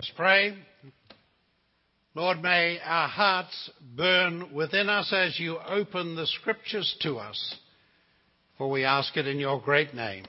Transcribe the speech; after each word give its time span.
Let's 0.00 0.12
pray. 0.14 0.54
Lord, 2.14 2.40
may 2.40 2.78
our 2.84 3.08
hearts 3.08 3.68
burn 3.96 4.54
within 4.54 4.88
us 4.88 5.12
as 5.12 5.40
you 5.40 5.58
open 5.58 6.14
the 6.14 6.24
scriptures 6.24 6.96
to 7.00 7.16
us, 7.16 7.56
for 8.56 8.70
we 8.70 8.84
ask 8.84 9.16
it 9.16 9.26
in 9.26 9.40
your 9.40 9.60
great 9.60 9.94
name. 9.94 10.24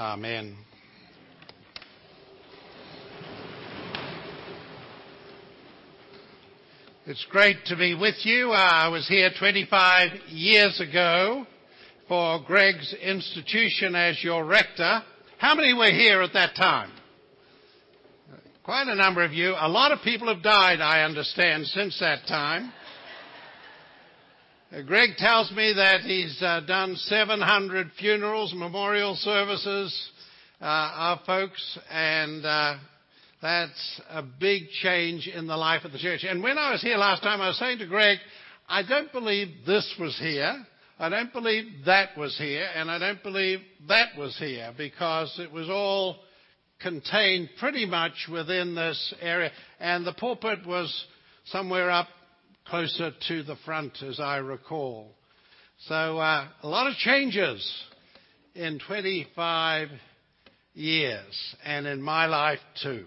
Amen. 0.00 0.56
It's 7.04 7.26
great 7.28 7.66
to 7.66 7.76
be 7.76 7.94
with 7.94 8.24
you. 8.24 8.52
Uh, 8.52 8.56
I 8.56 8.88
was 8.88 9.06
here 9.06 9.28
25 9.38 10.08
years 10.28 10.80
ago 10.80 11.46
for 12.08 12.40
Greg's 12.46 12.94
institution 12.94 13.94
as 13.94 14.24
your 14.24 14.46
rector. 14.46 15.02
How 15.36 15.54
many 15.54 15.74
were 15.74 15.92
here 15.92 16.22
at 16.22 16.32
that 16.32 16.56
time? 16.56 16.92
Quite 18.64 18.86
a 18.86 18.94
number 18.94 19.24
of 19.24 19.32
you. 19.32 19.56
A 19.58 19.68
lot 19.68 19.90
of 19.90 20.02
people 20.04 20.32
have 20.32 20.40
died, 20.40 20.80
I 20.80 21.02
understand, 21.02 21.66
since 21.66 21.98
that 21.98 22.28
time. 22.28 22.72
Uh, 24.70 24.82
Greg 24.82 25.16
tells 25.18 25.50
me 25.50 25.72
that 25.72 26.02
he's 26.02 26.40
uh, 26.40 26.60
done 26.60 26.94
700 26.94 27.90
funerals, 27.98 28.54
memorial 28.54 29.16
services, 29.16 30.10
uh, 30.60 30.64
our 30.64 31.20
folks, 31.26 31.76
and 31.90 32.46
uh, 32.46 32.76
that's 33.42 34.00
a 34.10 34.22
big 34.22 34.68
change 34.80 35.26
in 35.26 35.48
the 35.48 35.56
life 35.56 35.84
of 35.84 35.90
the 35.90 35.98
church. 35.98 36.20
And 36.22 36.40
when 36.40 36.56
I 36.56 36.70
was 36.70 36.82
here 36.82 36.96
last 36.96 37.24
time, 37.24 37.40
I 37.40 37.48
was 37.48 37.58
saying 37.58 37.78
to 37.78 37.86
Greg, 37.86 38.18
I 38.68 38.84
don't 38.84 39.10
believe 39.10 39.48
this 39.66 39.92
was 39.98 40.16
here. 40.20 40.64
I 41.00 41.08
don't 41.08 41.32
believe 41.32 41.64
that 41.86 42.16
was 42.16 42.38
here, 42.38 42.68
and 42.76 42.92
I 42.92 43.00
don't 43.00 43.24
believe 43.24 43.58
that 43.88 44.10
was 44.16 44.36
here, 44.38 44.72
because 44.78 45.36
it 45.40 45.50
was 45.50 45.68
all 45.68 46.18
contained 46.82 47.50
pretty 47.58 47.86
much 47.86 48.28
within 48.30 48.74
this 48.74 49.14
area. 49.20 49.50
And 49.80 50.06
the 50.06 50.12
pulpit 50.12 50.66
was 50.66 51.06
somewhere 51.46 51.90
up 51.90 52.08
closer 52.66 53.12
to 53.28 53.42
the 53.42 53.56
front, 53.64 54.02
as 54.02 54.20
I 54.20 54.36
recall. 54.36 55.14
So 55.88 56.18
uh, 56.18 56.48
a 56.62 56.68
lot 56.68 56.86
of 56.86 56.94
changes 56.94 57.82
in 58.54 58.78
25 58.86 59.88
years, 60.74 61.54
and 61.64 61.86
in 61.86 62.00
my 62.00 62.26
life 62.26 62.60
too. 62.82 63.06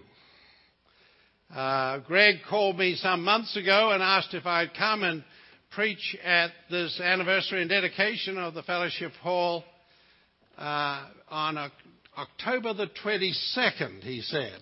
Uh, 1.54 2.00
Greg 2.00 2.36
called 2.48 2.76
me 2.76 2.96
some 2.96 3.22
months 3.22 3.56
ago 3.56 3.92
and 3.92 4.02
asked 4.02 4.34
if 4.34 4.46
I'd 4.46 4.74
come 4.74 5.04
and 5.04 5.24
preach 5.70 6.16
at 6.24 6.50
this 6.70 7.00
anniversary 7.00 7.60
and 7.60 7.70
dedication 7.70 8.36
of 8.36 8.54
the 8.54 8.62
Fellowship 8.62 9.12
Hall 9.22 9.64
uh, 10.58 11.06
on 11.28 11.56
October 12.16 12.72
the 12.72 12.88
22nd, 13.04 14.02
he 14.02 14.22
said. 14.22 14.58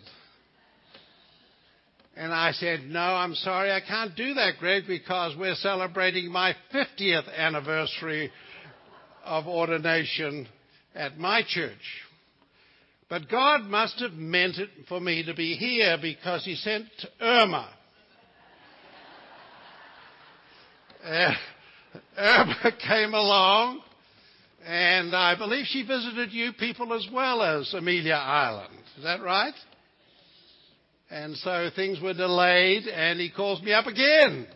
And 2.17 2.33
I 2.33 2.53
said, 2.53 2.81
No, 2.87 3.01
I'm 3.01 3.35
sorry, 3.35 3.73
I 3.73 3.81
can't 3.81 4.15
do 4.17 4.35
that, 4.35 4.55
Greg, 4.59 4.85
because 4.87 5.37
we're 5.37 5.55
celebrating 5.57 6.31
my 6.31 6.55
50th 6.73 7.35
anniversary 7.37 8.31
of 9.25 9.47
ordination 9.47 10.47
at 10.95 11.19
my 11.19 11.43
church. 11.47 12.03
But 13.09 13.29
God 13.29 13.63
must 13.63 14.01
have 14.01 14.13
meant 14.13 14.59
it 14.59 14.71
for 14.89 15.01
me 15.01 15.25
to 15.25 15.35
be 15.35 15.55
here 15.55 15.99
because 16.01 16.45
He 16.45 16.55
sent 16.57 16.87
Irma. 17.21 17.71
Uh, 21.05 21.35
Irma 22.17 22.73
came 22.89 23.13
along 23.13 23.83
and 24.67 25.15
I 25.15 25.37
believe 25.37 25.67
she 25.67 25.83
visited 25.83 26.33
you 26.33 26.53
people 26.53 26.95
as 26.95 27.07
well 27.13 27.43
as 27.43 27.73
Amelia 27.75 28.15
Island. 28.15 28.75
Is 28.97 29.05
that 29.05 29.23
right? 29.23 29.55
And 31.11 31.37
so 31.37 31.69
things 31.77 32.01
were 32.01 32.15
delayed, 32.15 32.87
and 32.87 33.21
he 33.21 33.31
calls 33.31 33.63
me 33.63 33.73
up 33.73 33.87
again. 33.87 34.47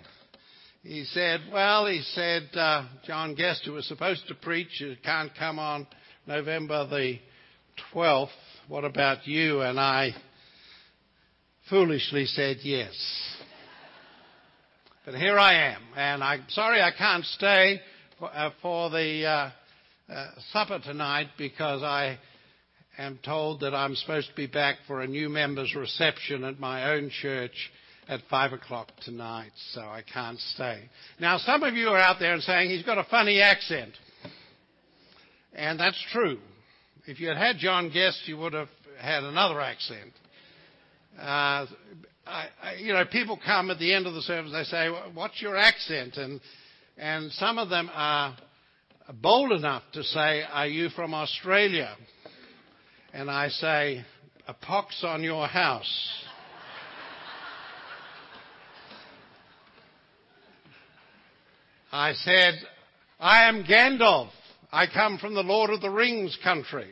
He 0.82 1.04
said, 1.04 1.40
Well, 1.52 1.86
he 1.86 2.00
said, 2.14 2.48
uh, 2.54 2.86
John 3.06 3.34
Guest, 3.34 3.62
who 3.66 3.72
was 3.72 3.86
supposed 3.86 4.26
to 4.28 4.34
preach, 4.34 4.82
can't 5.04 5.30
come 5.38 5.58
on 5.58 5.86
November 6.26 6.86
the 6.86 7.18
12th. 7.94 8.28
What 8.68 8.84
about 8.84 9.26
you? 9.26 9.60
And 9.60 9.78
I 9.78 10.12
foolishly 11.68 12.24
said 12.26 12.58
yes. 12.62 12.94
But 15.04 15.14
here 15.14 15.38
I 15.38 15.72
am, 15.72 15.82
and 15.96 16.24
I'm 16.24 16.44
sorry 16.48 16.80
I 16.80 16.90
can't 16.96 17.24
stay 17.24 17.80
for, 18.18 18.30
uh, 18.34 18.50
for 18.60 18.90
the 18.90 19.24
uh, 19.26 19.50
supper 20.52 20.78
tonight 20.78 21.28
because 21.36 21.82
I 21.82 22.18
am 22.96 23.18
told 23.22 23.60
that 23.60 23.74
I'm 23.74 23.94
supposed 23.94 24.28
to 24.28 24.34
be 24.34 24.46
back 24.46 24.76
for 24.86 25.00
a 25.00 25.06
new 25.06 25.28
members 25.28 25.74
reception 25.74 26.44
at 26.44 26.58
my 26.58 26.92
own 26.92 27.10
church 27.10 27.70
at 28.08 28.20
five 28.30 28.54
o'clock 28.54 28.88
tonight, 29.04 29.52
so 29.72 29.82
I 29.82 30.02
can't 30.02 30.38
stay. 30.38 30.88
Now, 31.20 31.36
some 31.36 31.62
of 31.62 31.74
you 31.74 31.88
are 31.88 31.98
out 31.98 32.18
there 32.18 32.32
and 32.32 32.42
saying 32.42 32.70
he's 32.70 32.84
got 32.84 32.96
a 32.96 33.04
funny 33.04 33.42
accent, 33.42 33.92
and 35.52 35.78
that's 35.78 36.02
true. 36.10 36.38
If 37.06 37.20
you 37.20 37.28
had 37.28 37.36
had 37.36 37.58
John 37.58 37.90
Guest, 37.90 38.22
you 38.26 38.38
would 38.38 38.54
have 38.54 38.68
had 38.98 39.24
another 39.24 39.60
accent. 39.60 40.12
Uh, 41.18 41.66
I, 42.26 42.46
I, 42.62 42.74
you 42.78 42.94
know, 42.94 43.04
people 43.04 43.38
come 43.44 43.70
at 43.70 43.78
the 43.78 43.92
end 43.92 44.06
of 44.06 44.14
the 44.14 44.22
service, 44.22 44.52
they 44.52 44.64
say, 44.64 44.88
"What's 45.12 45.42
your 45.42 45.56
accent?" 45.56 46.16
and 46.16 46.40
and 46.96 47.30
some 47.32 47.58
of 47.58 47.68
them 47.68 47.90
are 47.92 48.36
bold 49.12 49.52
enough 49.52 49.82
to 49.94 50.02
say, 50.02 50.42
Are 50.42 50.66
you 50.66 50.90
from 50.90 51.14
Australia? 51.14 51.96
And 53.12 53.30
I 53.30 53.48
say, 53.48 54.04
A 54.46 54.54
pox 54.54 55.02
on 55.02 55.22
your 55.22 55.46
house. 55.46 56.24
I 61.90 62.12
said, 62.12 62.54
I 63.18 63.48
am 63.48 63.64
Gandalf. 63.64 64.28
I 64.70 64.86
come 64.92 65.16
from 65.16 65.34
the 65.34 65.42
Lord 65.42 65.70
of 65.70 65.80
the 65.80 65.88
Rings 65.88 66.38
country. 66.44 66.90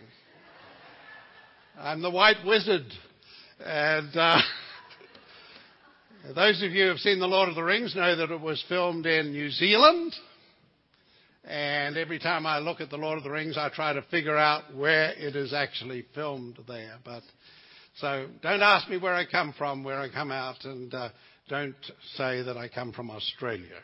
I'm 1.79 2.01
the 2.01 2.11
White 2.11 2.47
Wizard. 2.47 2.87
And 3.63 4.17
uh, 4.17 4.39
those 6.35 6.63
of 6.63 6.71
you 6.71 6.85
who 6.85 6.89
have 6.89 6.99
seen 6.99 7.21
The 7.21 7.27
Lord 7.27 7.51
of 7.51 7.55
the 7.55 7.63
Rings 7.63 7.95
know 7.95 8.17
that 8.17 8.31
it 8.31 8.41
was 8.41 8.65
filmed 8.71 9.05
in 9.05 9.33
New 9.33 9.51
Zealand 9.51 10.15
and 11.47 11.97
every 11.97 12.19
time 12.19 12.45
I 12.45 12.59
look 12.59 12.81
at 12.81 12.91
The 12.91 12.97
Lord 12.97 13.19
of 13.19 13.25
the 13.25 13.31
Rings, 13.31 13.57
I 13.57 13.69
try 13.69 13.93
to 13.93 14.03
figure 14.11 14.37
out 14.37 14.75
where 14.75 15.13
it 15.13 15.37
is 15.37 15.55
actually 15.55 16.05
filmed 16.15 16.59
there. 16.67 16.97
But 17.05 17.23
so 18.01 18.27
don't 18.43 18.63
ask 18.63 18.89
me 18.89 18.99
where 18.99 19.15
I 19.15 19.25
come 19.25 19.55
from, 19.57 19.85
where 19.85 20.01
I 20.01 20.09
come 20.09 20.33
out, 20.33 20.65
and 20.65 20.93
uh, 20.93 21.11
don't 21.49 21.77
say 22.17 22.43
that 22.43 22.57
I 22.57 22.69
come 22.69 22.93
from 22.93 23.11
Australia. 23.11 23.79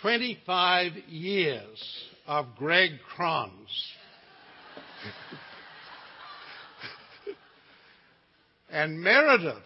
25 0.00 0.92
years 1.08 2.04
of 2.26 2.46
Greg 2.56 2.92
Kronz. 3.16 3.50
and 8.70 8.98
Meredith. 8.98 9.58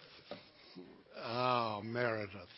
Oh, 1.24 1.82
Meredith. 1.84 2.57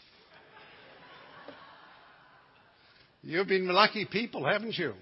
You've 3.22 3.48
been 3.48 3.68
lucky 3.68 4.06
people, 4.06 4.46
haven't 4.46 4.78
you? 4.78 4.94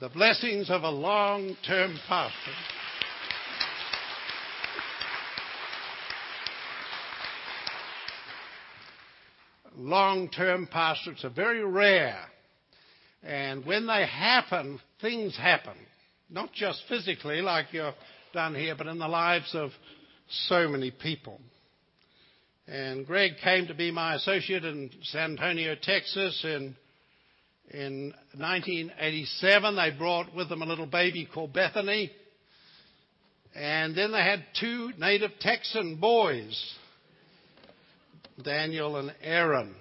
The 0.00 0.08
blessings 0.08 0.68
of 0.70 0.82
a 0.82 0.90
long 0.90 1.56
term 1.64 1.96
pastor. 2.08 2.50
Long 9.76 10.28
term 10.28 10.66
pastorates 10.66 11.24
are 11.24 11.30
very 11.30 11.64
rare. 11.64 12.24
And 13.22 13.64
when 13.64 13.86
they 13.86 14.06
happen, 14.06 14.80
things 15.00 15.36
happen. 15.36 15.76
Not 16.28 16.52
just 16.52 16.82
physically, 16.88 17.40
like 17.40 17.66
you've 17.70 17.94
done 18.32 18.54
here, 18.54 18.74
but 18.76 18.88
in 18.88 18.98
the 18.98 19.06
lives 19.06 19.54
of 19.54 19.70
so 20.48 20.66
many 20.66 20.90
people. 20.90 21.40
And 22.68 23.06
Greg 23.06 23.32
came 23.42 23.68
to 23.68 23.74
be 23.74 23.92
my 23.92 24.14
associate 24.16 24.64
in 24.64 24.90
San 25.04 25.32
Antonio, 25.32 25.76
Texas 25.80 26.44
in, 26.44 26.74
in 27.70 28.12
1987. 28.36 29.76
They 29.76 29.90
brought 29.96 30.34
with 30.34 30.48
them 30.48 30.62
a 30.62 30.66
little 30.66 30.86
baby 30.86 31.28
called 31.32 31.52
Bethany. 31.52 32.10
And 33.54 33.96
then 33.96 34.10
they 34.10 34.22
had 34.22 34.44
two 34.60 34.90
native 34.98 35.30
Texan 35.40 35.96
boys, 35.96 36.74
Daniel 38.42 38.96
and 38.96 39.14
Aaron. 39.22 39.74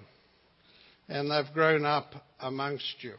And 1.10 1.30
they've 1.30 1.54
grown 1.54 1.86
up 1.86 2.14
amongst 2.40 2.96
you. 3.02 3.14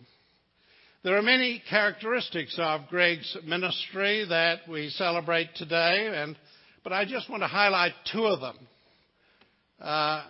There 1.03 1.17
are 1.17 1.23
many 1.23 1.63
characteristics 1.69 2.57
of 2.59 2.89
Greg's 2.89 3.37
ministry 3.45 4.27
that 4.29 4.69
we 4.69 4.91
celebrate 4.91 5.55
today, 5.55 6.11
and, 6.13 6.37
but 6.83 6.93
I 6.93 7.05
just 7.05 7.31
want 7.31 7.43
to 7.43 7.49
highlight 7.49 7.93
two 8.13 8.27
of 8.27 8.41
them. 8.41 8.57
Uh, 9.81 10.25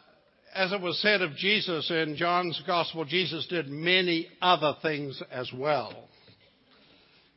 as 0.54 0.72
it 0.72 0.81
was 0.81 1.00
said 1.00 1.22
of 1.22 1.37
Jesus 1.37 1.90
in 1.90 2.16
John's 2.16 2.60
Gospel, 2.66 3.04
Jesus 3.04 3.46
did 3.46 3.69
many 3.69 4.26
other 4.40 4.75
things 4.82 5.22
as 5.31 5.50
well. 5.54 6.08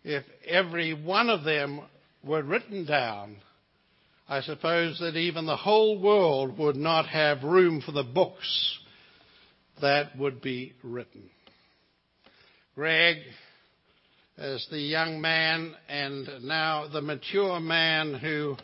If 0.04 0.24
every 0.48 0.94
one 0.94 1.30
of 1.30 1.44
them 1.44 1.82
were 2.24 2.42
written 2.42 2.86
down, 2.86 3.38
I 4.28 4.42
suppose 4.42 5.00
that 5.00 5.18
even 5.18 5.46
the 5.46 5.58
whole 5.58 6.00
world 6.00 6.58
would 6.58 6.76
not 6.76 7.08
have 7.08 7.44
room 7.44 7.82
for 7.82 7.92
the 7.92 8.04
books 8.04 8.80
that 9.82 10.18
would 10.18 10.42
be 10.42 10.74
written. 10.84 11.30
Greg, 12.76 13.18
as 14.38 14.66
the 14.72 14.80
young 14.80 15.20
man 15.20 15.76
and 15.90 16.28
now 16.44 16.88
the 16.88 17.02
mature 17.02 17.60
man 17.60 18.14
who 18.14 18.56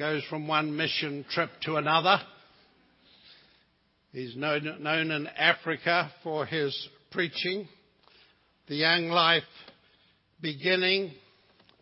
goes 0.00 0.24
from 0.30 0.48
one 0.48 0.74
mission 0.74 1.26
trip 1.30 1.50
to 1.60 1.76
another, 1.76 2.16
He's 4.12 4.34
known, 4.34 4.82
known 4.82 5.10
in 5.10 5.26
Africa 5.26 6.10
for 6.22 6.46
his 6.46 6.88
preaching. 7.12 7.68
The 8.66 8.76
Young 8.76 9.08
Life 9.08 9.42
beginning, 10.40 11.12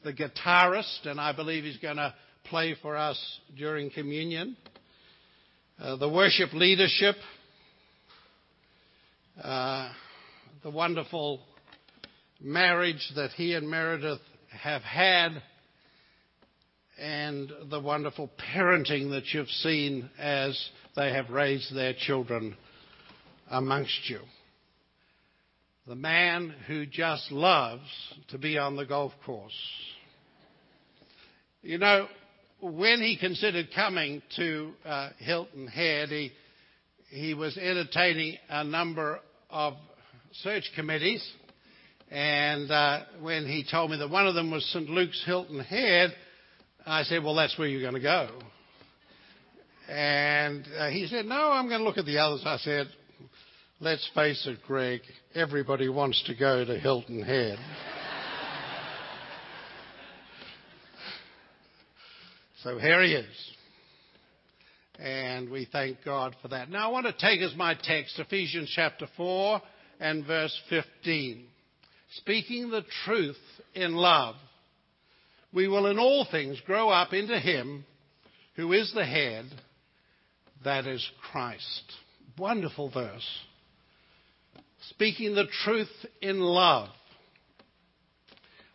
the 0.02 0.12
guitarist, 0.12 1.06
and 1.06 1.20
I 1.20 1.32
believe 1.32 1.62
he's 1.62 1.78
going 1.78 1.98
to 1.98 2.12
play 2.46 2.74
for 2.82 2.96
us 2.96 3.18
during 3.56 3.88
communion. 3.88 4.56
Uh, 5.80 5.94
the 5.94 6.08
worship 6.08 6.52
leadership, 6.52 7.14
uh, 9.40 9.92
the 10.64 10.70
wonderful 10.70 11.40
marriage 12.40 13.12
that 13.14 13.30
he 13.30 13.54
and 13.54 13.70
Meredith 13.70 14.18
have 14.50 14.82
had, 14.82 15.40
and 16.98 17.52
the 17.70 17.80
wonderful 17.80 18.30
parenting 18.54 19.10
that 19.10 19.32
you've 19.32 19.48
seen 19.48 20.10
as 20.18 20.58
they 20.96 21.12
have 21.12 21.30
raised 21.30 21.74
their 21.74 21.94
children 21.96 22.56
amongst 23.50 24.08
you. 24.08 24.20
The 25.86 25.94
man 25.94 26.54
who 26.66 26.86
just 26.86 27.30
loves 27.30 27.88
to 28.28 28.38
be 28.38 28.58
on 28.58 28.76
the 28.76 28.84
golf 28.84 29.12
course. 29.24 29.52
You 31.62 31.78
know, 31.78 32.08
when 32.60 33.00
he 33.00 33.16
considered 33.16 33.68
coming 33.74 34.20
to 34.36 34.72
uh, 34.84 35.10
Hilton 35.18 35.66
Head, 35.68 36.08
he, 36.08 36.32
he 37.10 37.34
was 37.34 37.56
entertaining 37.56 38.36
a 38.48 38.64
number 38.64 39.20
of 39.50 39.74
search 40.42 40.64
committees. 40.74 41.26
And 42.10 42.70
uh, 42.70 43.00
when 43.20 43.46
he 43.46 43.64
told 43.70 43.90
me 43.90 43.98
that 43.98 44.10
one 44.10 44.26
of 44.26 44.34
them 44.34 44.50
was 44.50 44.64
St. 44.72 44.88
Luke's 44.88 45.22
Hilton 45.24 45.60
Head, 45.60 46.14
I 46.88 47.02
said, 47.02 47.23
Well, 47.23 47.35
that's 47.35 47.58
where 47.58 47.69
you're 47.69 47.82
going 47.82 47.94
to 47.94 48.00
go. 48.00 48.31
And 49.88 50.67
uh, 50.79 50.88
he 50.90 51.06
said, 51.06 51.26
No, 51.26 51.50
I'm 51.50 51.69
going 51.69 51.81
to 51.81 51.85
look 51.85 51.99
at 51.99 52.06
the 52.06 52.19
others. 52.19 52.43
I 52.44 52.56
said, 52.58 52.88
Let's 53.81 54.11
face 54.14 54.44
it, 54.46 54.58
Greg, 54.67 55.02
everybody 55.35 55.88
wants 55.88 56.23
to 56.26 56.35
go 56.35 56.64
to 56.64 56.79
Hilton 56.79 57.23
Head. 57.23 57.58
so 62.64 62.79
here 62.79 63.02
he 63.02 63.12
is. 63.12 63.52
And 64.99 65.49
we 65.49 65.69
thank 65.70 65.99
God 66.05 66.35
for 66.43 66.49
that. 66.49 66.70
Now 66.70 66.88
I 66.88 66.93
want 66.93 67.06
to 67.06 67.12
take 67.12 67.40
as 67.40 67.55
my 67.55 67.75
text 67.75 68.19
Ephesians 68.19 68.73
chapter 68.75 69.06
4 69.17 69.62
and 70.00 70.26
verse 70.26 70.58
15. 70.70 71.44
Speaking 72.17 72.70
the 72.70 72.82
truth 73.05 73.37
in 73.75 73.94
love, 73.94 74.35
we 75.52 75.68
will 75.68 75.86
in 75.86 75.98
all 75.98 76.26
things 76.30 76.60
grow 76.66 76.88
up 76.88 77.12
into 77.12 77.38
Him 77.38 77.84
who 78.56 78.72
is 78.72 78.92
the 78.94 79.06
head 79.06 79.46
that 80.64 80.86
is 80.86 81.08
Christ. 81.30 81.92
Wonderful 82.36 82.90
verse. 82.90 83.26
Speaking 84.90 85.34
the 85.34 85.46
truth 85.64 85.90
in 86.20 86.40
love, 86.40 86.88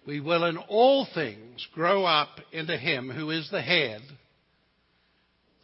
we 0.05 0.19
will 0.19 0.45
in 0.45 0.57
all 0.57 1.07
things 1.13 1.65
grow 1.73 2.05
up 2.05 2.39
into 2.51 2.77
Him 2.77 3.09
who 3.09 3.29
is 3.29 3.49
the 3.51 3.61
head, 3.61 4.01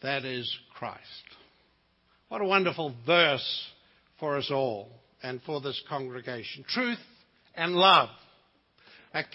that 0.01 0.23
is 0.23 0.49
Christ. 0.75 1.01
What 2.29 2.41
a 2.41 2.45
wonderful 2.45 2.93
verse 3.05 3.67
for 4.19 4.37
us 4.37 4.49
all 4.51 4.89
and 5.23 5.41
for 5.45 5.59
this 5.59 5.81
congregation. 5.89 6.63
Truth 6.69 6.99
and 7.55 7.73
love 7.73 8.09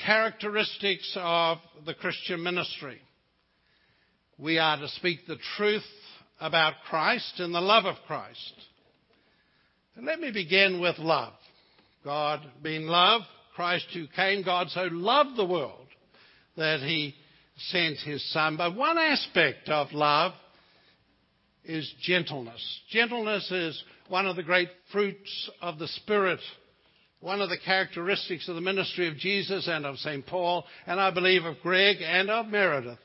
characteristics 0.05 1.17
of 1.17 1.59
the 1.85 1.95
Christian 1.95 2.43
ministry. 2.43 3.01
We 4.39 4.59
are 4.59 4.77
to 4.77 4.89
speak 4.89 5.27
the 5.27 5.39
truth 5.57 5.83
about 6.41 6.75
Christ 6.89 7.39
and 7.39 7.55
the 7.55 7.61
love 7.61 7.85
of 7.85 7.97
Christ. 8.07 8.55
And 9.97 10.07
let 10.07 10.21
me 10.21 10.31
begin 10.33 10.81
with 10.81 10.99
love. 10.99 11.35
God 12.05 12.41
being 12.63 12.87
love, 12.87 13.23
Christ 13.55 13.87
who 13.95 14.07
came, 14.09 14.43
God 14.43 14.69
so 14.71 14.89
loved 14.91 15.37
the 15.37 15.45
world 15.45 15.87
that 16.57 16.81
he 16.81 17.15
sent 17.69 17.99
his 17.99 18.25
son. 18.33 18.57
But 18.57 18.77
one 18.77 18.99
aspect 18.99 19.69
of 19.69 19.93
love 19.93 20.33
is 21.65 21.91
gentleness. 22.03 22.81
Gentleness 22.91 23.51
is 23.51 23.83
one 24.09 24.27
of 24.27 24.37
the 24.37 24.43
great 24.43 24.69
fruits 24.93 25.51
of 25.63 25.79
the 25.79 25.89
Spirit, 25.89 26.41
one 27.25 27.41
of 27.41 27.49
the 27.49 27.57
characteristics 27.57 28.51
of 28.51 28.55
the 28.55 28.61
ministry 28.61 29.09
of 29.09 29.17
Jesus 29.17 29.67
and 29.67 29.87
of 29.87 29.97
St. 29.97 30.27
Paul, 30.27 30.63
and 30.87 31.01
I 31.01 31.11
believe 31.11 31.45
of 31.47 31.57
Greg 31.63 31.97
and 32.03 32.29
of 32.29 32.49
Meredith 32.49 32.99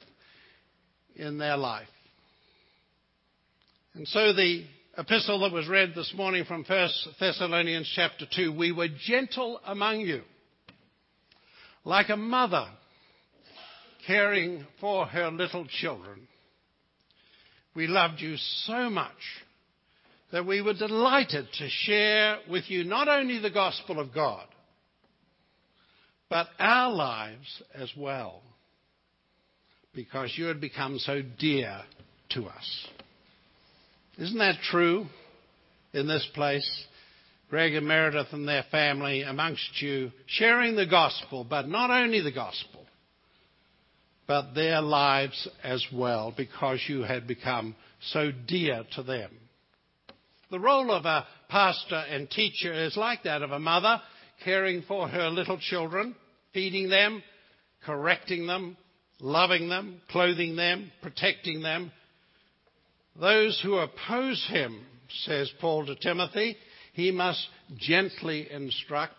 in 1.15 1.37
their 1.37 1.55
life. 1.55 1.87
And 3.93 4.05
so 4.05 4.33
the 4.33 4.65
epistle 4.97 5.39
that 5.39 5.53
was 5.53 5.69
read 5.69 5.93
this 5.95 6.13
morning 6.17 6.43
from 6.43 6.65
1 6.67 6.89
Thessalonians 7.17 7.89
chapter 7.95 8.25
2, 8.35 8.51
we 8.51 8.73
were 8.73 8.89
gentle 9.05 9.61
among 9.65 10.01
you, 10.01 10.23
like 11.85 12.09
a 12.09 12.17
mother 12.17 12.67
caring 14.05 14.67
for 14.81 15.05
her 15.05 15.31
little 15.31 15.65
children. 15.65 16.27
We 17.73 17.87
loved 17.87 18.19
you 18.19 18.35
so 18.65 18.89
much 18.89 19.13
that 20.31 20.45
we 20.45 20.61
were 20.61 20.73
delighted 20.73 21.47
to 21.57 21.69
share 21.69 22.37
with 22.49 22.69
you 22.69 22.83
not 22.83 23.07
only 23.07 23.39
the 23.39 23.49
gospel 23.49 23.99
of 23.99 24.13
God, 24.13 24.45
but 26.29 26.47
our 26.59 26.93
lives 26.93 27.63
as 27.73 27.91
well, 27.97 28.41
because 29.93 30.31
you 30.35 30.45
had 30.45 30.61
become 30.61 30.99
so 30.99 31.21
dear 31.39 31.81
to 32.29 32.45
us. 32.45 32.87
Isn't 34.19 34.37
that 34.37 34.61
true 34.69 35.07
in 35.93 36.07
this 36.07 36.27
place? 36.35 36.85
Greg 37.49 37.73
and 37.73 37.87
Meredith 37.87 38.27
and 38.31 38.47
their 38.47 38.65
family 38.69 39.23
amongst 39.23 39.81
you 39.81 40.11
sharing 40.27 40.75
the 40.75 40.85
gospel, 40.85 41.43
but 41.43 41.67
not 41.67 41.89
only 41.89 42.21
the 42.21 42.31
gospel, 42.31 42.85
but 44.27 44.53
their 44.53 44.81
lives 44.81 45.47
as 45.63 45.83
well, 45.91 46.31
because 46.37 46.79
you 46.87 47.01
had 47.01 47.25
become 47.25 47.75
so 48.11 48.31
dear 48.47 48.83
to 48.93 49.01
them. 49.01 49.31
The 50.51 50.59
role 50.59 50.91
of 50.91 51.05
a 51.05 51.27
pastor 51.49 51.95
and 51.95 52.29
teacher 52.29 52.73
is 52.73 52.97
like 52.97 53.23
that 53.23 53.41
of 53.41 53.51
a 53.51 53.59
mother 53.59 54.01
caring 54.43 54.83
for 54.83 55.07
her 55.07 55.29
little 55.29 55.59
children, 55.59 56.15
feeding 56.53 56.89
them, 56.89 57.21
correcting 57.85 58.47
them, 58.47 58.77
loving 59.19 59.69
them, 59.69 60.01
clothing 60.09 60.55
them, 60.55 60.91
protecting 61.01 61.61
them, 61.61 61.91
those 63.19 63.59
who 63.61 63.75
oppose 63.75 64.45
him, 64.49 64.85
says 65.25 65.51
Paul 65.59 65.85
to 65.87 65.95
Timothy, 65.95 66.55
he 66.93 67.11
must 67.11 67.45
gently 67.77 68.49
instruct 68.49 69.15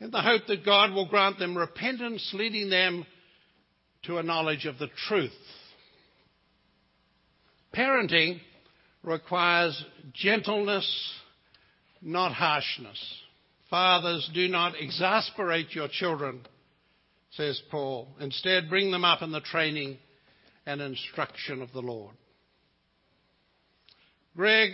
in 0.00 0.10
the 0.10 0.20
hope 0.20 0.42
that 0.48 0.64
God 0.64 0.92
will 0.92 1.08
grant 1.08 1.38
them 1.38 1.56
repentance, 1.56 2.28
leading 2.34 2.68
them 2.68 3.06
to 4.04 4.18
a 4.18 4.22
knowledge 4.22 4.66
of 4.66 4.78
the 4.78 4.88
truth. 5.08 5.30
Parenting 7.74 8.40
requires 9.06 9.82
gentleness, 10.12 10.86
not 12.02 12.32
harshness. 12.32 12.98
Fathers, 13.70 14.28
do 14.34 14.48
not 14.48 14.74
exasperate 14.78 15.74
your 15.74 15.88
children, 15.88 16.40
says 17.30 17.60
Paul. 17.70 18.08
Instead, 18.20 18.68
bring 18.68 18.90
them 18.90 19.04
up 19.04 19.22
in 19.22 19.32
the 19.32 19.40
training 19.40 19.98
and 20.66 20.80
instruction 20.80 21.62
of 21.62 21.72
the 21.72 21.80
Lord. 21.80 22.14
Greg 24.36 24.72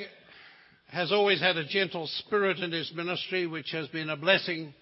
has 0.89 1.13
always 1.13 1.41
had 1.41 1.57
a 1.57 1.67
gentle 1.67 2.07
spirit 2.19 2.59
in 2.59 2.73
his 2.73 2.93
ministry, 2.95 3.47
which 3.47 3.71
has 3.73 3.87
been 3.89 4.11
a 4.11 4.17
blessing 4.17 4.75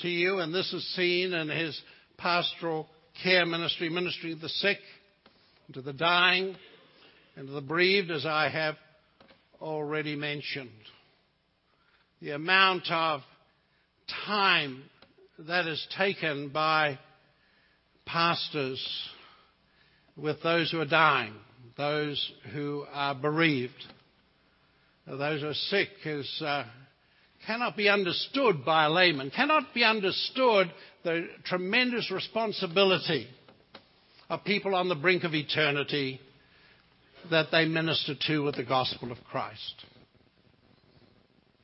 to 0.00 0.08
you, 0.08 0.40
and 0.40 0.54
this 0.54 0.72
is 0.72 0.86
seen 0.94 1.32
in 1.32 1.48
his 1.48 1.80
pastoral 2.18 2.88
care 3.22 3.46
ministry, 3.46 3.88
ministering 3.88 4.36
to 4.36 4.42
the 4.42 4.48
sick, 4.48 4.78
to 5.72 5.80
the 5.80 5.92
dying, 5.92 6.54
and 7.36 7.48
to 7.48 7.52
the 7.52 7.60
bereaved, 7.60 8.10
as 8.10 8.26
I 8.26 8.48
have 8.48 8.76
already 9.60 10.16
mentioned. 10.16 10.70
The 12.20 12.30
amount 12.30 12.90
of 12.90 13.20
time 14.26 14.82
that 15.38 15.66
is 15.66 15.86
taken 15.96 16.48
by 16.48 16.98
pastors 18.06 18.84
with 20.16 20.42
those 20.42 20.70
who 20.70 20.80
are 20.80 20.86
dying, 20.86 21.34
those 21.76 22.32
who 22.52 22.86
are 22.92 23.14
bereaved, 23.14 23.84
those 25.06 25.42
who 25.42 25.48
are 25.48 25.54
sick 25.54 25.88
is, 26.04 26.42
uh, 26.44 26.64
cannot 27.46 27.76
be 27.76 27.88
understood 27.88 28.64
by 28.64 28.86
a 28.86 28.90
layman, 28.90 29.30
cannot 29.30 29.74
be 29.74 29.84
understood 29.84 30.72
the 31.04 31.28
tremendous 31.44 32.10
responsibility 32.10 33.28
of 34.28 34.42
people 34.44 34.74
on 34.74 34.88
the 34.88 34.94
brink 34.94 35.22
of 35.22 35.34
eternity 35.34 36.20
that 37.30 37.46
they 37.50 37.64
minister 37.64 38.14
to 38.26 38.42
with 38.42 38.56
the 38.56 38.64
gospel 38.64 39.12
of 39.12 39.18
Christ. 39.30 39.84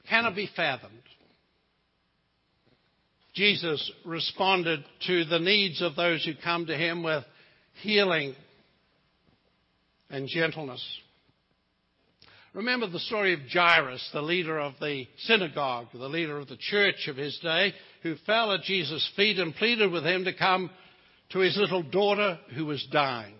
Cannot 0.09 0.35
be 0.35 0.51
fathomed. 0.55 1.03
Jesus 3.35 3.91
responded 4.05 4.85
to 5.07 5.25
the 5.25 5.39
needs 5.39 5.81
of 5.81 5.97
those 5.97 6.25
who 6.25 6.33
come 6.43 6.67
to 6.67 6.77
him 6.77 7.03
with 7.03 7.25
healing 7.81 8.35
and 10.11 10.29
gentleness. 10.29 10.85
Remember 12.53 12.87
the 12.87 12.99
story 12.99 13.33
of 13.33 13.41
Jairus, 13.51 14.11
the 14.13 14.21
leader 14.21 14.61
of 14.61 14.75
the 14.79 15.07
synagogue, 15.21 15.87
the 15.95 16.09
leader 16.09 16.37
of 16.37 16.49
the 16.49 16.59
church 16.59 17.09
of 17.09 17.17
his 17.17 17.39
day, 17.39 17.73
who 18.03 18.17
fell 18.27 18.53
at 18.53 18.63
Jesus' 18.63 19.11
feet 19.17 19.39
and 19.39 19.55
pleaded 19.55 19.91
with 19.91 20.05
him 20.05 20.25
to 20.25 20.35
come 20.35 20.71
to 21.31 21.39
his 21.39 21.57
little 21.57 21.83
daughter 21.83 22.39
who 22.55 22.67
was 22.67 22.87
dying 22.93 23.35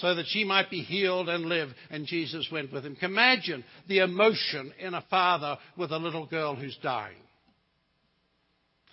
so 0.00 0.14
that 0.14 0.26
she 0.28 0.44
might 0.44 0.70
be 0.70 0.80
healed 0.80 1.28
and 1.28 1.46
live. 1.46 1.68
And 1.90 2.06
Jesus 2.06 2.48
went 2.50 2.72
with 2.72 2.84
him. 2.84 2.96
Imagine 3.02 3.64
the 3.88 3.98
emotion 3.98 4.72
in 4.78 4.94
a 4.94 5.04
father 5.10 5.58
with 5.76 5.92
a 5.92 5.98
little 5.98 6.26
girl 6.26 6.54
who's 6.54 6.78
dying 6.82 7.16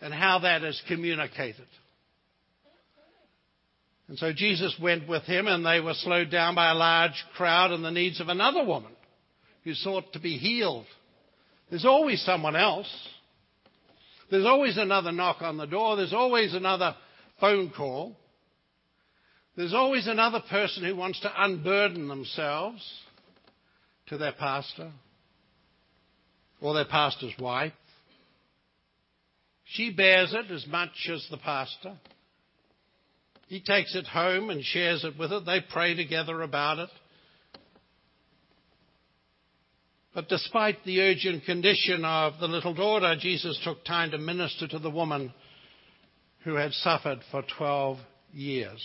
and 0.02 0.14
how 0.14 0.40
that 0.40 0.64
is 0.64 0.82
communicated. 0.88 1.68
And 4.08 4.18
so 4.18 4.34
Jesus 4.34 4.76
went 4.82 5.08
with 5.08 5.24
him, 5.24 5.46
and 5.46 5.64
they 5.64 5.80
were 5.80 5.94
slowed 5.94 6.32
down 6.32 6.56
by 6.56 6.72
a 6.72 6.76
large 6.76 7.24
crowd 7.36 7.72
and 7.72 7.86
the 7.86 7.92
needs 7.92 8.20
of 8.20 8.28
another 8.28 8.66
woman 8.66 8.92
who 9.64 9.76
sought 9.76 10.14
to 10.14 10.20
be 10.20 10.38
healed. 10.38 10.88
There's 11.70 11.86
always 11.86 12.22
someone 12.24 12.56
else. 12.56 12.92
There's 14.32 14.48
always 14.48 14.78
another 14.78 15.12
knock 15.12 15.42
on 15.42 15.58
the 15.58 15.68
door. 15.68 15.96
There's 15.96 16.14
always 16.14 16.56
another 16.56 16.96
phone 17.40 17.72
call. 17.76 18.16
There's 19.60 19.74
always 19.74 20.08
another 20.08 20.40
person 20.50 20.86
who 20.86 20.96
wants 20.96 21.20
to 21.20 21.32
unburden 21.38 22.08
themselves 22.08 22.82
to 24.08 24.18
their 24.18 24.32
pastor 24.32 24.90
or 26.62 26.74
their 26.74 26.86
pastor's 26.86 27.38
wife. 27.38 27.74
She 29.66 29.92
bears 29.92 30.34
it 30.34 30.50
as 30.50 30.66
much 30.66 31.10
as 31.14 31.28
the 31.30 31.36
pastor. 31.36 31.98
He 33.50 33.60
takes 33.60 33.96
it 33.96 34.08
home 34.08 34.50
and 34.50 34.64
shares 34.64 35.04
it 35.04 35.20
with 35.20 35.30
her. 35.32 35.42
They 35.42 35.60
pray 35.60 35.94
together 35.94 36.42
about 36.42 36.80
it. 36.80 36.90
But 40.16 40.30
despite 40.30 40.86
the 40.86 41.02
urgent 41.02 41.44
condition 41.44 42.06
of 42.06 42.40
the 42.40 42.48
little 42.48 42.74
daughter, 42.74 43.14
Jesus 43.20 43.60
took 43.66 43.84
time 43.84 44.12
to 44.12 44.20
minister 44.20 44.70
to 44.70 44.80
the 44.80 44.90
woman 44.90 45.34
who 46.46 46.56
had 46.56 46.72
suffered 46.72 47.20
for 47.30 47.44
12 47.58 47.98
years. 48.32 48.80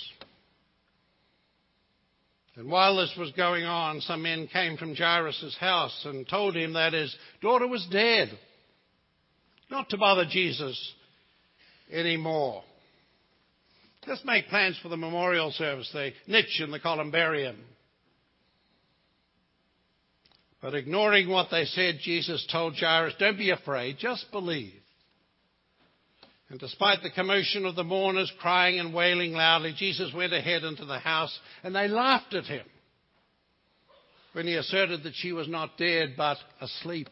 And 2.56 2.70
while 2.70 2.96
this 2.96 3.12
was 3.18 3.32
going 3.32 3.64
on, 3.64 4.00
some 4.00 4.22
men 4.22 4.46
came 4.46 4.76
from 4.76 4.94
Jairus' 4.94 5.56
house 5.58 6.04
and 6.04 6.28
told 6.28 6.56
him 6.56 6.74
that 6.74 6.92
his 6.92 7.14
daughter 7.42 7.66
was 7.66 7.86
dead 7.90 8.30
not 9.70 9.90
to 9.90 9.98
bother 9.98 10.24
Jesus 10.24 10.92
anymore. 11.90 12.62
Just 14.06 14.24
make 14.24 14.48
plans 14.48 14.78
for 14.82 14.88
the 14.88 14.96
memorial 14.96 15.50
service, 15.50 15.90
the 15.92 16.12
niche 16.28 16.60
in 16.62 16.70
the 16.70 16.78
columbarium. 16.78 17.56
But 20.60 20.74
ignoring 20.74 21.28
what 21.28 21.48
they 21.50 21.64
said, 21.64 21.98
Jesus 22.02 22.46
told 22.50 22.76
Jairus, 22.76 23.14
Don't 23.18 23.36
be 23.36 23.50
afraid, 23.50 23.96
just 23.98 24.30
believe. 24.30 24.74
And 26.54 26.60
despite 26.60 27.02
the 27.02 27.10
commotion 27.10 27.66
of 27.66 27.74
the 27.74 27.82
mourners 27.82 28.32
crying 28.38 28.78
and 28.78 28.94
wailing 28.94 29.32
loudly, 29.32 29.74
Jesus 29.76 30.14
went 30.14 30.32
ahead 30.32 30.62
into 30.62 30.84
the 30.84 31.00
house 31.00 31.36
and 31.64 31.74
they 31.74 31.88
laughed 31.88 32.32
at 32.32 32.44
him 32.44 32.64
when 34.34 34.46
he 34.46 34.54
asserted 34.54 35.02
that 35.02 35.16
she 35.16 35.32
was 35.32 35.48
not 35.48 35.76
dead 35.76 36.14
but 36.16 36.36
asleep. 36.60 37.08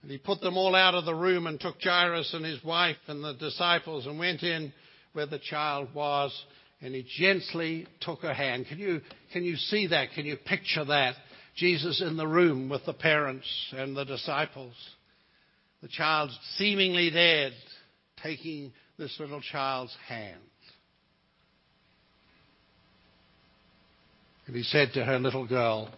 And 0.00 0.10
he 0.10 0.16
put 0.16 0.40
them 0.40 0.56
all 0.56 0.74
out 0.74 0.94
of 0.94 1.04
the 1.04 1.14
room 1.14 1.46
and 1.46 1.60
took 1.60 1.82
Jairus 1.82 2.32
and 2.32 2.46
his 2.46 2.64
wife 2.64 2.96
and 3.06 3.22
the 3.22 3.34
disciples 3.34 4.06
and 4.06 4.18
went 4.18 4.42
in 4.42 4.72
where 5.12 5.26
the 5.26 5.38
child 5.38 5.88
was 5.94 6.32
and 6.80 6.94
he 6.94 7.04
gently 7.18 7.86
took 8.00 8.22
her 8.22 8.32
hand. 8.32 8.68
Can 8.70 8.78
you, 8.78 9.02
can 9.34 9.44
you 9.44 9.56
see 9.56 9.88
that? 9.88 10.12
Can 10.14 10.24
you 10.24 10.38
picture 10.38 10.86
that? 10.86 11.16
Jesus 11.56 12.00
in 12.00 12.16
the 12.16 12.26
room 12.26 12.70
with 12.70 12.86
the 12.86 12.94
parents 12.94 13.46
and 13.76 13.94
the 13.94 14.06
disciples. 14.06 14.72
The 15.82 15.88
child 15.88 16.30
seemingly 16.56 17.10
dead, 17.10 17.52
taking 18.22 18.72
this 18.98 19.18
little 19.18 19.40
child's 19.40 19.96
hand. 20.06 20.38
And 24.46 24.56
he 24.56 24.62
said 24.62 24.92
to 24.94 25.04
her 25.04 25.18
little 25.18 25.46
girl, 25.46 25.90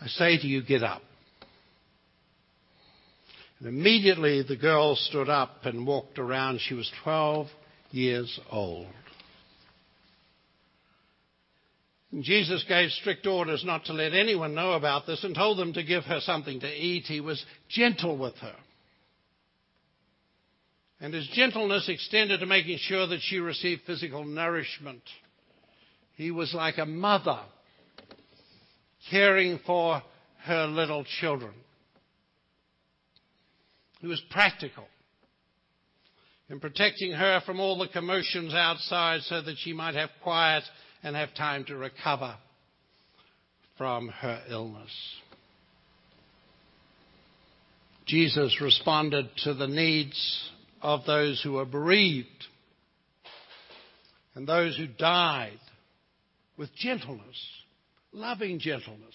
I 0.00 0.06
say 0.08 0.36
to 0.36 0.46
you, 0.46 0.62
get 0.62 0.82
up. 0.82 1.02
And 3.58 3.68
immediately 3.68 4.42
the 4.42 4.56
girl 4.56 4.94
stood 4.94 5.28
up 5.28 5.64
and 5.64 5.86
walked 5.86 6.18
around. 6.18 6.60
She 6.60 6.74
was 6.74 6.90
12 7.02 7.48
years 7.90 8.38
old. 8.50 8.86
And 8.86 8.94
Jesus 12.20 12.64
gave 12.66 12.90
strict 12.90 13.26
orders 13.26 13.62
not 13.64 13.84
to 13.84 13.92
let 13.92 14.14
anyone 14.14 14.54
know 14.54 14.72
about 14.72 15.06
this 15.06 15.22
and 15.24 15.34
told 15.34 15.58
them 15.58 15.74
to 15.74 15.82
give 15.82 16.04
her 16.04 16.20
something 16.20 16.58
to 16.60 16.66
eat. 16.66 17.04
He 17.04 17.20
was 17.20 17.44
gentle 17.68 18.16
with 18.16 18.34
her. 18.36 18.56
And 21.00 21.12
his 21.12 21.28
gentleness 21.34 21.88
extended 21.88 22.40
to 22.40 22.46
making 22.46 22.78
sure 22.78 23.06
that 23.06 23.20
she 23.20 23.38
received 23.38 23.82
physical 23.86 24.24
nourishment. 24.24 25.02
He 26.14 26.30
was 26.30 26.52
like 26.54 26.78
a 26.78 26.86
mother 26.86 27.40
caring 29.10 29.60
for 29.64 30.02
her 30.44 30.66
little 30.66 31.04
children. 31.20 31.52
He 34.00 34.06
was 34.06 34.20
practical 34.30 34.86
in 36.48 36.58
protecting 36.58 37.12
her 37.12 37.42
from 37.44 37.60
all 37.60 37.78
the 37.78 37.88
commotions 37.88 38.54
outside 38.54 39.20
so 39.22 39.42
that 39.42 39.56
she 39.58 39.72
might 39.72 39.94
have 39.94 40.10
quiet 40.22 40.64
and 41.02 41.14
have 41.16 41.34
time 41.34 41.64
to 41.64 41.76
recover 41.76 42.36
from 43.76 44.08
her 44.08 44.42
illness. 44.50 44.90
Jesus 48.06 48.60
responded 48.60 49.28
to 49.44 49.54
the 49.54 49.68
needs 49.68 50.50
of 50.80 51.04
those 51.06 51.40
who 51.42 51.52
were 51.52 51.66
bereaved 51.66 52.46
and 54.34 54.46
those 54.46 54.76
who 54.76 54.86
died 54.86 55.58
with 56.56 56.74
gentleness, 56.74 57.36
loving 58.12 58.58
gentleness. 58.58 59.14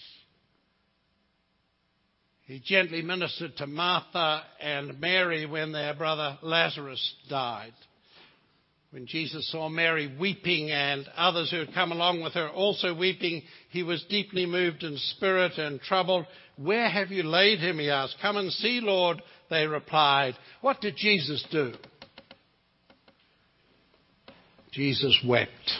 He 2.45 2.59
gently 2.59 3.01
ministered 3.01 3.55
to 3.57 3.67
Martha 3.67 4.43
and 4.61 4.99
Mary 4.99 5.45
when 5.45 5.71
their 5.71 5.93
brother 5.93 6.37
Lazarus 6.41 7.15
died. 7.29 7.73
When 8.93 9.07
Jesus 9.07 9.49
saw 9.51 9.69
Mary 9.69 10.15
weeping 10.19 10.69
and 10.69 11.07
others 11.17 11.49
who 11.49 11.57
had 11.57 11.73
come 11.73 11.91
along 11.91 12.21
with 12.21 12.33
her 12.33 12.47
also 12.47 12.93
weeping, 12.93 13.41
he 13.71 13.81
was 13.81 14.05
deeply 14.07 14.45
moved 14.45 14.83
in 14.83 14.97
spirit 14.97 15.57
and 15.57 15.81
troubled. 15.81 16.27
Where 16.57 16.87
have 16.87 17.09
you 17.09 17.23
laid 17.23 17.57
him? 17.57 17.79
He 17.79 17.89
asked. 17.89 18.17
Come 18.21 18.37
and 18.37 18.53
see, 18.53 18.81
Lord, 18.83 19.19
they 19.49 19.65
replied. 19.65 20.35
What 20.61 20.79
did 20.79 20.95
Jesus 20.95 21.43
do? 21.49 21.73
Jesus 24.71 25.19
wept. 25.27 25.71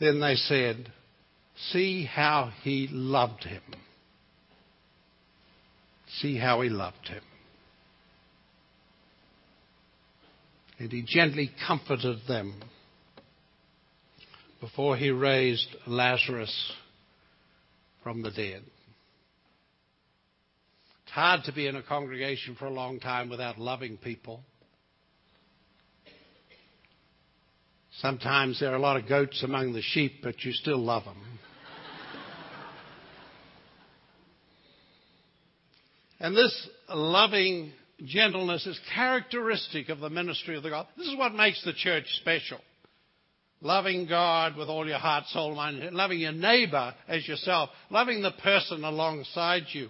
Then 0.00 0.20
they 0.20 0.36
said, 0.36 0.90
See 1.70 2.06
how 2.06 2.50
he 2.62 2.88
loved 2.90 3.44
him. 3.44 3.62
See 6.20 6.38
how 6.38 6.62
he 6.62 6.70
loved 6.70 7.08
him. 7.08 7.22
And 10.78 10.90
he 10.90 11.02
gently 11.06 11.50
comforted 11.66 12.18
them 12.26 12.60
before 14.60 14.96
he 14.96 15.10
raised 15.10 15.68
Lazarus 15.86 16.72
from 18.02 18.22
the 18.22 18.30
dead. 18.30 18.62
It's 21.02 21.12
hard 21.12 21.44
to 21.44 21.52
be 21.52 21.66
in 21.66 21.76
a 21.76 21.82
congregation 21.82 22.56
for 22.56 22.66
a 22.66 22.72
long 22.72 22.98
time 22.98 23.28
without 23.28 23.58
loving 23.58 23.98
people. 23.98 24.42
Sometimes 28.00 28.58
there 28.58 28.72
are 28.72 28.76
a 28.76 28.80
lot 28.80 28.96
of 28.96 29.08
goats 29.08 29.42
among 29.42 29.72
the 29.72 29.82
sheep, 29.82 30.14
but 30.22 30.42
you 30.44 30.52
still 30.52 30.78
love 30.78 31.04
them. 31.04 31.22
and 36.20 36.36
this 36.36 36.68
loving 36.88 37.72
gentleness 38.04 38.66
is 38.66 38.78
characteristic 38.94 39.88
of 39.88 40.00
the 40.00 40.10
ministry 40.10 40.56
of 40.56 40.62
the 40.62 40.70
God. 40.70 40.86
This 40.96 41.08
is 41.08 41.16
what 41.16 41.34
makes 41.34 41.62
the 41.64 41.72
church 41.72 42.06
special. 42.20 42.58
Loving 43.60 44.06
God 44.06 44.56
with 44.56 44.68
all 44.68 44.86
your 44.86 44.98
heart, 44.98 45.24
soul, 45.28 45.54
mind, 45.54 45.94
loving 45.94 46.18
your 46.18 46.32
neighbor 46.32 46.94
as 47.08 47.26
yourself, 47.26 47.70
loving 47.90 48.20
the 48.22 48.32
person 48.42 48.84
alongside 48.84 49.64
you. 49.72 49.88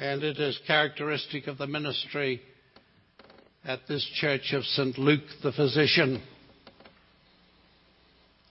and 0.00 0.22
it 0.22 0.38
is 0.38 0.58
characteristic 0.66 1.46
of 1.46 1.58
the 1.58 1.66
ministry 1.66 2.40
at 3.64 3.80
this 3.86 4.04
church 4.14 4.52
of 4.54 4.64
St. 4.64 4.96
Luke 4.98 5.20
the 5.42 5.52
physician, 5.52 6.22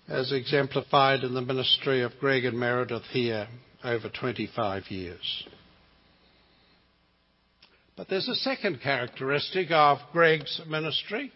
as 0.08 0.32
exemplified 0.32 1.24
in 1.24 1.34
the 1.34 1.42
ministry 1.42 2.04
of 2.04 2.12
Greg 2.20 2.46
and 2.46 2.58
Meredith 2.58 3.04
here 3.12 3.48
over 3.84 4.10
25 4.10 4.84
years. 4.90 5.48
But 7.96 8.08
there's 8.10 8.30
a 8.30 8.36
second 8.36 8.80
characteristic 8.82 9.72
of 9.72 9.98
Greg's 10.14 10.62
ministry, 10.68 11.32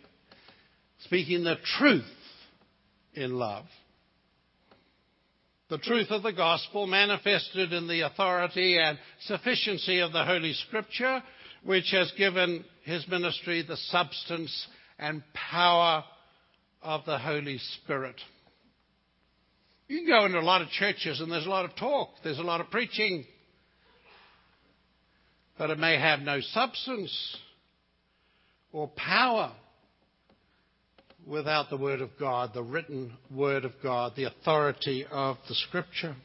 speaking 1.00 1.44
the 1.44 1.58
truth 1.78 2.06
in 3.14 3.38
love. 3.38 3.66
The 5.70 5.78
truth 5.78 6.08
of 6.12 6.24
the 6.24 6.34
gospel 6.34 6.88
manifested 6.88 7.74
in 7.74 7.88
the 7.88 8.02
authority 8.02 8.78
and 8.78 8.98
sufficiency 9.22 10.00
of 10.00 10.14
the 10.14 10.24
Holy 10.24 10.54
Scripture, 10.54 11.24
which 11.64 11.90
has 11.92 12.12
given 12.18 12.64
his 12.84 13.08
ministry 13.08 13.64
the 13.64 13.78
substance 13.78 14.68
and 15.00 15.24
power 15.34 16.04
of 16.82 17.06
the 17.06 17.18
Holy 17.18 17.58
Spirit. 17.58 18.16
You 19.88 20.00
can 20.00 20.08
go 20.08 20.26
into 20.26 20.40
a 20.40 20.42
lot 20.42 20.62
of 20.62 20.70
churches 20.70 21.20
and 21.20 21.32
there's 21.32 21.46
a 21.46 21.50
lot 21.50 21.66
of 21.66 21.76
talk, 21.76 22.10
there's 22.24 22.40
a 22.40 22.44
lot 22.44 22.62
of 22.62 22.70
preaching, 22.72 23.26
but 25.58 25.70
it 25.70 25.78
may 25.78 26.00
have 26.00 26.20
no 26.20 26.40
substance 26.42 27.38
or 28.72 28.88
power 28.88 29.52
without 31.26 31.70
the 31.70 31.78
Word 31.78 32.02
of 32.02 32.10
God, 32.20 32.52
the 32.54 32.64
written 32.64 33.14
Word 33.32 33.66
of 33.66 33.74
God, 33.82 34.14
the 34.16 34.26
authority 34.26 35.06
of 35.10 35.38
the 35.48 35.56
Scripture. 35.56 36.16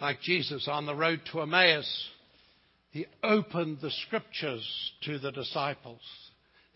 Like 0.00 0.20
Jesus 0.20 0.68
on 0.70 0.86
the 0.86 0.94
road 0.94 1.20
to 1.32 1.40
Emmaus, 1.40 2.08
he 2.90 3.06
opened 3.22 3.78
the 3.80 3.90
Scriptures 4.06 4.92
to 5.04 5.18
the 5.18 5.32
disciples. 5.32 6.00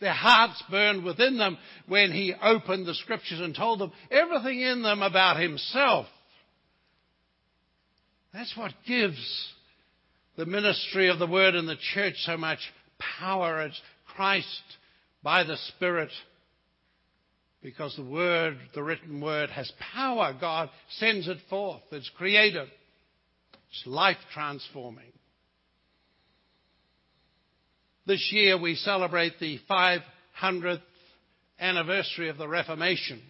Their 0.03 0.13
hearts 0.13 0.61
burned 0.69 1.05
within 1.05 1.39
them 1.39 1.57
when 1.87 2.11
he 2.11 2.35
opened 2.35 2.87
the 2.87 2.95
Scriptures 2.95 3.39
and 3.39 3.55
told 3.55 3.79
them 3.79 3.93
everything 4.11 4.61
in 4.61 4.83
them 4.83 5.01
about 5.01 5.41
himself. 5.41 6.07
That's 8.35 8.53
what 8.57 8.73
gives 8.85 9.17
the 10.37 10.45
ministry 10.45 11.09
of 11.09 11.21
the 11.21 11.29
Word 11.29 11.55
in 11.55 11.67
the 11.67 11.77
church 11.95 12.15
so 12.27 12.37
much 12.37 12.59
power. 13.21 13.63
It's 13.63 13.81
Christ 14.17 14.63
by 15.23 15.45
the 15.45 15.57
Spirit. 15.69 16.11
Because 17.63 17.95
the 17.95 18.03
Word, 18.03 18.59
the 18.75 18.83
written 18.83 19.21
Word, 19.21 19.51
has 19.51 19.71
power. 19.95 20.37
God 20.41 20.69
sends 20.99 21.29
it 21.29 21.39
forth. 21.49 21.83
It's 21.93 22.11
creative. 22.19 22.67
It's 23.71 23.87
life 23.87 24.17
transforming. 24.35 25.13
This 28.05 28.31
year 28.33 28.59
we 28.59 28.75
celebrate 28.75 29.39
the 29.39 29.61
500th 29.71 30.81
anniversary 31.61 32.29
of 32.29 32.37
the 32.37 32.49
Reformation 32.49 33.23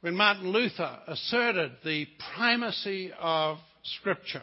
when 0.00 0.16
Martin 0.16 0.50
Luther 0.50 0.98
asserted 1.06 1.70
the 1.84 2.08
primacy 2.34 3.12
of 3.20 3.58
Scripture. 3.84 4.42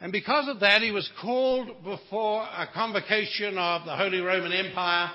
And 0.00 0.10
because 0.10 0.48
of 0.48 0.60
that, 0.60 0.82
he 0.82 0.90
was 0.90 1.08
called 1.22 1.84
before 1.84 2.42
a 2.42 2.66
convocation 2.74 3.56
of 3.56 3.84
the 3.84 3.96
Holy 3.96 4.18
Roman 4.18 4.50
Empire, 4.50 5.12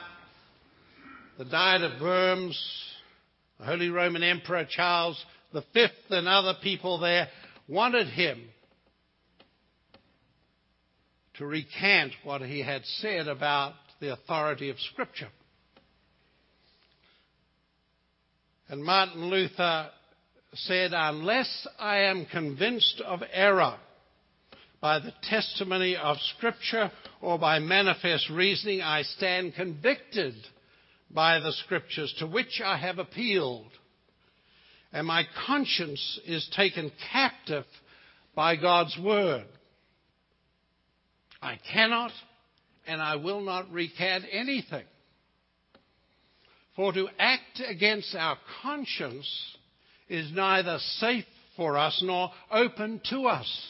the 1.37 1.43
Diet 1.43 1.81
of 1.81 2.01
Worms, 2.01 2.57
the 3.59 3.65
Holy 3.65 3.89
Roman 3.89 4.23
Emperor 4.23 4.65
Charles 4.69 5.21
V, 5.53 5.87
and 6.11 6.27
other 6.29 6.53
people 6.63 6.99
there 6.99 7.27
wanted 7.67 8.07
him 8.07 8.41
to 11.37 11.45
recant 11.45 12.13
what 12.23 12.41
he 12.41 12.61
had 12.61 12.83
said 12.85 13.27
about 13.27 13.73
the 13.99 14.13
authority 14.13 14.69
of 14.69 14.79
Scripture. 14.79 15.29
And 18.67 18.83
Martin 18.83 19.29
Luther 19.29 19.89
said, 20.53 20.91
Unless 20.93 21.67
I 21.77 21.99
am 21.99 22.25
convinced 22.25 23.01
of 23.05 23.21
error, 23.31 23.77
by 24.81 24.99
the 24.99 25.13
testimony 25.23 25.95
of 25.95 26.17
Scripture 26.37 26.91
or 27.21 27.39
by 27.39 27.59
manifest 27.59 28.29
reasoning, 28.29 28.81
I 28.81 29.01
stand 29.01 29.55
convicted 29.55 30.35
by 31.09 31.39
the 31.39 31.53
Scriptures 31.53 32.13
to 32.19 32.27
which 32.27 32.61
I 32.63 32.77
have 32.77 32.99
appealed. 32.99 33.71
And 34.93 35.07
my 35.07 35.23
conscience 35.47 36.19
is 36.25 36.47
taken 36.55 36.91
captive 37.11 37.65
by 38.35 38.55
God's 38.55 38.97
Word. 39.01 39.45
I 41.45 41.59
cannot 41.71 42.11
and 42.87 42.99
I 42.99 43.17
will 43.17 43.41
not 43.41 43.71
recant 43.71 44.25
anything. 44.31 44.83
For 46.75 46.91
to 46.91 47.07
act 47.19 47.61
against 47.65 48.15
our 48.15 48.37
conscience 48.63 49.29
is 50.09 50.31
neither 50.33 50.79
safe 50.97 51.25
for 51.55 51.77
us 51.77 52.01
nor 52.03 52.31
open 52.51 52.99
to 53.11 53.27
us. 53.27 53.67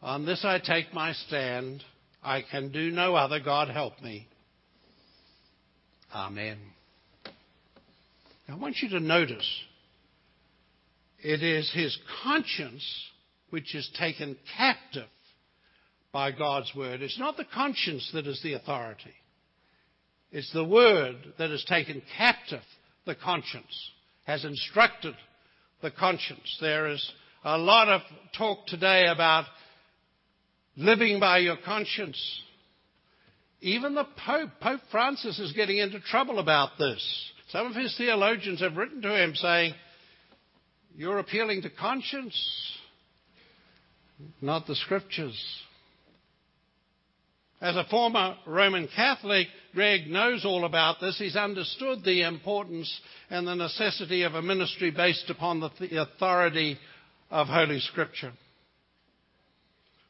On 0.00 0.24
this 0.24 0.44
I 0.44 0.60
take 0.60 0.94
my 0.94 1.14
stand. 1.14 1.82
I 2.22 2.42
can 2.42 2.70
do 2.70 2.92
no 2.92 3.16
other. 3.16 3.40
God 3.40 3.68
help 3.68 4.00
me. 4.00 4.28
Amen. 6.14 6.58
I 8.48 8.54
want 8.54 8.76
you 8.82 8.88
to 8.90 9.00
notice 9.00 9.48
it 11.18 11.42
is 11.42 11.72
his 11.74 11.98
conscience 12.22 12.84
which 13.50 13.74
is 13.74 13.90
taken 13.98 14.36
captive 14.56 15.08
by 16.12 16.30
God's 16.30 16.72
word. 16.76 17.00
It's 17.02 17.18
not 17.18 17.36
the 17.36 17.46
conscience 17.46 18.10
that 18.12 18.26
is 18.26 18.40
the 18.42 18.52
authority. 18.52 19.14
It's 20.30 20.52
the 20.52 20.64
word 20.64 21.16
that 21.38 21.50
has 21.50 21.64
taken 21.64 22.02
captive 22.16 22.62
the 23.04 23.14
conscience, 23.14 23.90
has 24.24 24.44
instructed 24.44 25.14
the 25.82 25.90
conscience. 25.90 26.56
There 26.60 26.88
is 26.88 27.12
a 27.44 27.58
lot 27.58 27.88
of 27.88 28.02
talk 28.36 28.66
today 28.66 29.06
about 29.08 29.46
living 30.76 31.18
by 31.18 31.38
your 31.38 31.56
conscience. 31.64 32.20
Even 33.60 33.94
the 33.94 34.06
Pope, 34.26 34.50
Pope 34.60 34.80
Francis, 34.90 35.38
is 35.38 35.52
getting 35.52 35.78
into 35.78 36.00
trouble 36.00 36.38
about 36.38 36.78
this. 36.78 37.32
Some 37.48 37.66
of 37.66 37.74
his 37.74 37.94
theologians 37.96 38.60
have 38.60 38.76
written 38.76 39.02
to 39.02 39.22
him 39.22 39.34
saying, 39.34 39.74
You're 40.96 41.18
appealing 41.18 41.62
to 41.62 41.70
conscience, 41.70 42.78
not 44.40 44.66
the 44.66 44.76
scriptures. 44.76 45.38
As 47.62 47.76
a 47.76 47.84
former 47.84 48.36
Roman 48.44 48.88
Catholic, 48.88 49.46
Greg 49.72 50.08
knows 50.08 50.44
all 50.44 50.64
about 50.64 51.00
this. 51.00 51.16
He's 51.16 51.36
understood 51.36 52.02
the 52.02 52.22
importance 52.22 52.92
and 53.30 53.46
the 53.46 53.54
necessity 53.54 54.24
of 54.24 54.34
a 54.34 54.42
ministry 54.42 54.90
based 54.90 55.30
upon 55.30 55.60
the 55.60 56.02
authority 56.02 56.76
of 57.30 57.46
Holy 57.46 57.78
Scripture. 57.78 58.32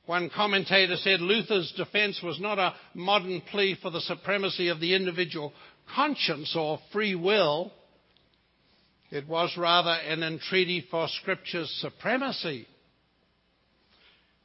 One 0.06 0.30
commentator 0.34 0.96
said 0.96 1.20
Luther's 1.20 1.70
defense 1.76 2.22
was 2.22 2.40
not 2.40 2.58
a 2.58 2.74
modern 2.94 3.42
plea 3.42 3.76
for 3.82 3.90
the 3.90 4.00
supremacy 4.00 4.68
of 4.68 4.80
the 4.80 4.94
individual 4.94 5.52
conscience 5.94 6.56
or 6.56 6.78
free 6.90 7.14
will. 7.14 7.70
It 9.10 9.28
was 9.28 9.58
rather 9.58 9.90
an 9.90 10.22
entreaty 10.22 10.86
for 10.90 11.06
Scripture's 11.20 11.70
supremacy. 11.82 12.66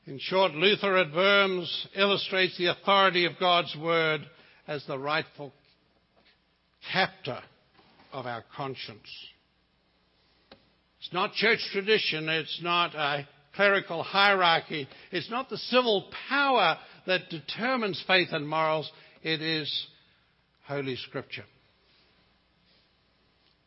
In 0.08 0.20
short, 0.20 0.54
Luther 0.54 0.96
at 0.96 1.14
Worms 1.14 1.88
illustrates 1.94 2.58
the 2.58 2.68
authority 2.68 3.26
of 3.26 3.34
God's 3.42 3.76
Word 3.76 4.22
as 4.66 4.86
the 4.86 4.98
rightful 4.98 5.52
captor 6.94 7.40
of 8.14 8.26
our 8.26 8.42
conscience. 8.56 9.10
It's 11.02 11.12
not 11.12 11.34
church 11.34 11.60
tradition, 11.74 12.30
it's 12.30 12.62
not 12.64 12.96
a 12.96 13.28
clerical 13.54 14.02
hierarchy. 14.02 14.88
It's 15.12 15.30
not 15.30 15.50
the 15.50 15.58
civil 15.58 16.10
power 16.30 16.78
that 17.06 17.30
determines 17.30 18.02
faith 18.08 18.30
and 18.32 18.48
morals, 18.48 18.90
it 19.24 19.42
is 19.42 19.88
Holy 20.68 20.96
Scripture. 20.96 21.44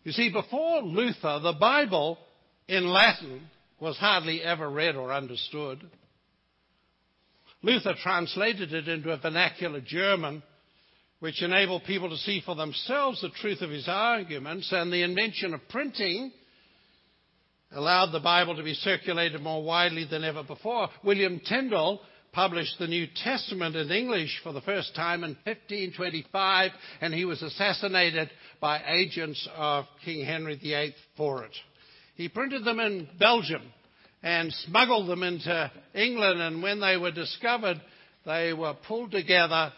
You 0.04 0.12
see, 0.12 0.32
before 0.32 0.80
Luther, 0.80 1.38
the 1.40 1.56
Bible 1.60 2.16
in 2.66 2.86
Latin 2.86 3.42
was 3.78 3.98
hardly 3.98 4.42
ever 4.42 4.70
read 4.70 4.96
or 4.96 5.12
understood. 5.12 5.86
Luther 7.62 7.94
translated 8.02 8.72
it 8.72 8.88
into 8.88 9.10
a 9.10 9.18
vernacular 9.18 9.80
German, 9.80 10.42
which 11.20 11.42
enabled 11.42 11.84
people 11.84 12.08
to 12.08 12.16
see 12.16 12.40
for 12.44 12.54
themselves 12.54 13.20
the 13.20 13.28
truth 13.28 13.60
of 13.60 13.70
his 13.70 13.86
arguments, 13.86 14.72
and 14.72 14.90
the 14.90 15.02
invention 15.02 15.52
of 15.52 15.68
printing 15.68 16.32
allowed 17.72 18.12
the 18.12 18.20
Bible 18.20 18.56
to 18.56 18.62
be 18.62 18.74
circulated 18.74 19.42
more 19.42 19.62
widely 19.62 20.04
than 20.04 20.24
ever 20.24 20.42
before. 20.42 20.88
William 21.04 21.40
Tyndale 21.40 22.00
published 22.32 22.78
the 22.78 22.86
New 22.86 23.06
Testament 23.22 23.76
in 23.76 23.90
English 23.90 24.40
for 24.42 24.52
the 24.52 24.62
first 24.62 24.94
time 24.94 25.22
in 25.22 25.36
1525, 25.44 26.70
and 27.02 27.12
he 27.12 27.26
was 27.26 27.42
assassinated 27.42 28.30
by 28.60 28.82
agents 28.88 29.46
of 29.54 29.84
King 30.04 30.24
Henry 30.24 30.56
VIII 30.56 30.94
for 31.16 31.44
it. 31.44 31.52
He 32.14 32.28
printed 32.28 32.64
them 32.64 32.80
in 32.80 33.08
Belgium 33.18 33.62
and 34.22 34.52
smuggled 34.52 35.08
them 35.08 35.22
into 35.22 35.70
England, 35.94 36.40
and 36.40 36.62
when 36.62 36.80
they 36.80 36.96
were 36.96 37.10
discovered, 37.10 37.80
they 38.26 38.52
were 38.52 38.74
pulled 38.86 39.10
together 39.10 39.72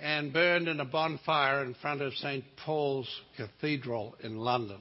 and 0.00 0.32
burned 0.32 0.68
in 0.68 0.78
a 0.80 0.84
bonfire 0.84 1.64
in 1.64 1.74
front 1.74 2.00
of 2.00 2.14
St. 2.14 2.44
Paul's 2.64 3.08
Cathedral 3.36 4.14
in 4.22 4.36
London. 4.36 4.80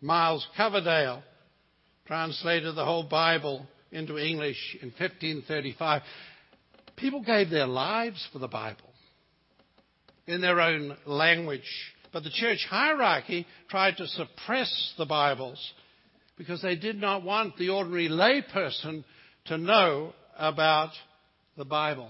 Miles 0.00 0.46
Coverdale 0.56 1.22
translated 2.06 2.74
the 2.74 2.84
whole 2.84 3.02
Bible 3.02 3.66
into 3.90 4.18
English 4.18 4.76
in 4.80 4.88
1535. 4.88 6.02
People 6.96 7.22
gave 7.22 7.50
their 7.50 7.66
lives 7.66 8.26
for 8.32 8.38
the 8.38 8.48
Bible 8.48 8.90
in 10.26 10.40
their 10.40 10.60
own 10.60 10.96
language. 11.06 11.68
But 12.12 12.22
the 12.22 12.30
church 12.30 12.66
hierarchy 12.68 13.46
tried 13.68 13.96
to 13.96 14.06
suppress 14.06 14.94
the 14.96 15.06
Bibles 15.06 15.72
because 16.40 16.62
they 16.62 16.74
did 16.74 16.98
not 16.98 17.22
want 17.22 17.54
the 17.58 17.68
ordinary 17.68 18.08
layperson 18.08 19.04
to 19.44 19.58
know 19.58 20.14
about 20.38 20.88
the 21.58 21.66
Bible. 21.66 22.08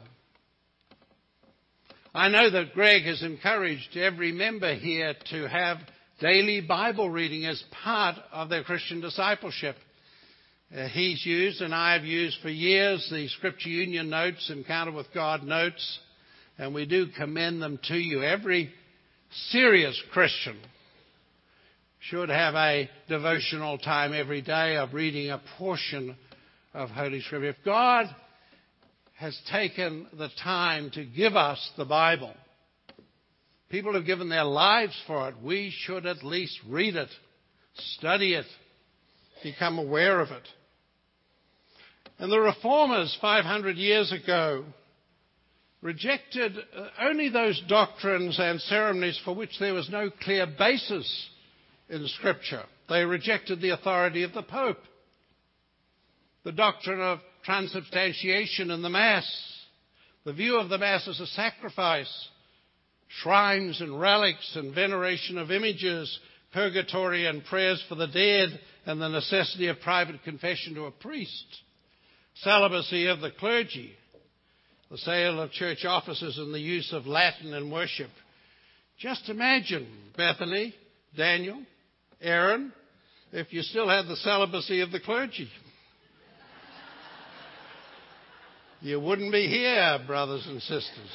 I 2.15 2.29
know 2.29 2.49
that 2.49 2.73
Greg 2.73 3.03
has 3.07 3.25
encouraged 3.25 3.97
every 3.97 4.31
member 4.31 4.73
here 4.77 5.17
to 5.33 5.49
have 5.49 5.79
daily 6.21 6.61
Bible 6.61 7.11
reading 7.11 7.45
as 7.45 7.61
part 7.83 8.15
of 8.31 8.49
their 8.49 8.63
Christian 8.63 9.01
discipleship. 9.01 9.75
Uh, 10.73 10.87
he's 10.87 11.27
used 11.27 11.61
and 11.61 11.75
I 11.75 11.95
have 11.95 12.05
used 12.05 12.39
for 12.41 12.51
years 12.51 13.05
the 13.11 13.27
Scripture 13.31 13.69
Union 13.71 14.11
notes, 14.11 14.49
Encounter 14.49 14.93
with 14.93 15.13
God 15.13 15.43
notes, 15.43 15.99
and 16.57 16.73
we 16.73 16.87
do 16.87 17.09
commend 17.19 17.61
them 17.61 17.81
to 17.89 17.97
you. 17.97 18.23
Every 18.23 18.73
serious 19.49 20.01
Christian 20.13 20.57
should 22.01 22.29
have 22.29 22.55
a 22.55 22.89
devotional 23.09 23.79
time 23.79 24.13
every 24.13 24.43
day 24.43 24.77
of 24.77 24.95
reading 24.95 25.31
a 25.31 25.41
portion 25.59 26.17
of 26.73 26.89
Holy 26.91 27.21
Scripture. 27.21 27.51
If 27.51 27.57
God 27.65 28.07
has 29.21 29.39
taken 29.53 30.07
the 30.17 30.31
time 30.43 30.91
to 30.91 31.05
give 31.05 31.37
us 31.37 31.71
the 31.77 31.85
Bible. 31.85 32.33
People 33.69 33.93
have 33.93 34.07
given 34.07 34.31
their 34.31 34.45
lives 34.45 34.99
for 35.07 35.29
it. 35.29 35.35
We 35.45 35.71
should 35.83 36.07
at 36.07 36.25
least 36.25 36.59
read 36.67 36.97
it, 36.97 37.11
study 37.99 38.33
it, 38.33 38.47
become 39.43 39.79
aware 39.79 40.21
of 40.21 40.31
it. 40.31 40.43
And 42.19 42.33
the 42.33 42.41
reformers 42.41 43.17
500 43.21 43.77
years 43.77 44.11
ago 44.11 44.65
rejected 45.83 46.57
uh, 46.57 46.87
only 47.03 47.29
those 47.29 47.63
doctrines 47.69 48.39
and 48.39 48.59
ceremonies 48.63 49.21
for 49.23 49.35
which 49.35 49.59
there 49.61 49.75
was 49.75 49.91
no 49.91 50.11
clear 50.23 50.47
basis 50.47 51.29
in 51.91 52.07
Scripture. 52.09 52.63
They 52.89 53.05
rejected 53.05 53.61
the 53.61 53.71
authority 53.71 54.23
of 54.23 54.33
the 54.33 54.43
Pope, 54.43 54.79
the 56.45 56.53
doctrine 56.53 57.01
of 57.01 57.19
transubstantiation 57.45 58.71
in 58.71 58.83
the 58.83 58.89
Mass, 58.89 59.29
the 60.25 60.33
view 60.33 60.59
of 60.59 60.69
the 60.69 60.79
Mass 60.79 61.07
as 61.09 61.21
a 61.21 61.27
sacrifice, 61.27 62.29
shrines 63.09 63.81
and 63.81 64.01
relics 64.01 64.57
and 64.57 64.75
veneration 64.75 65.37
of 65.37 65.51
images, 65.51 66.19
purgatory 66.53 67.27
and 67.27 67.45
prayers 67.45 67.83
for 67.89 67.97
the 67.97 68.07
dead, 68.07 68.61
and 68.87 69.01
the 69.01 69.09
necessity 69.09 69.67
of 69.67 69.81
private 69.81 70.23
confession 70.25 70.75
to 70.75 70.85
a 70.85 70.91
priest, 70.91 71.45
celibacy 72.37 73.07
of 73.07 73.21
the 73.21 73.31
clergy, 73.31 73.93
the 74.91 74.99
sale 74.99 75.41
of 75.41 75.53
church 75.53 75.85
offices 75.85 76.39
and 76.39 76.53
the 76.55 76.61
use 76.61 76.93
of 76.93 77.07
Latin 77.07 77.53
in 77.53 77.71
worship. 77.71 78.11
Just 78.99 79.29
imagine, 79.29 79.87
Bethany, 80.17 80.75
Daniel, 81.17 81.63
Aaron, 82.21 82.73
if 83.33 83.53
you 83.53 83.63
still 83.63 83.89
had 83.89 84.07
the 84.07 84.17
celibacy 84.17 84.81
of 84.81 84.91
the 84.93 85.01
clergy. 85.01 85.49
You 88.83 88.99
wouldn't 88.99 89.33
be 89.33 89.47
here, 89.47 89.99
brothers 90.07 90.47
and 90.47 90.61
sisters. 90.63 91.11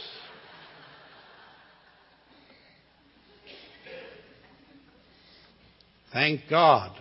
Thank 6.13 6.41
God. 6.49 6.91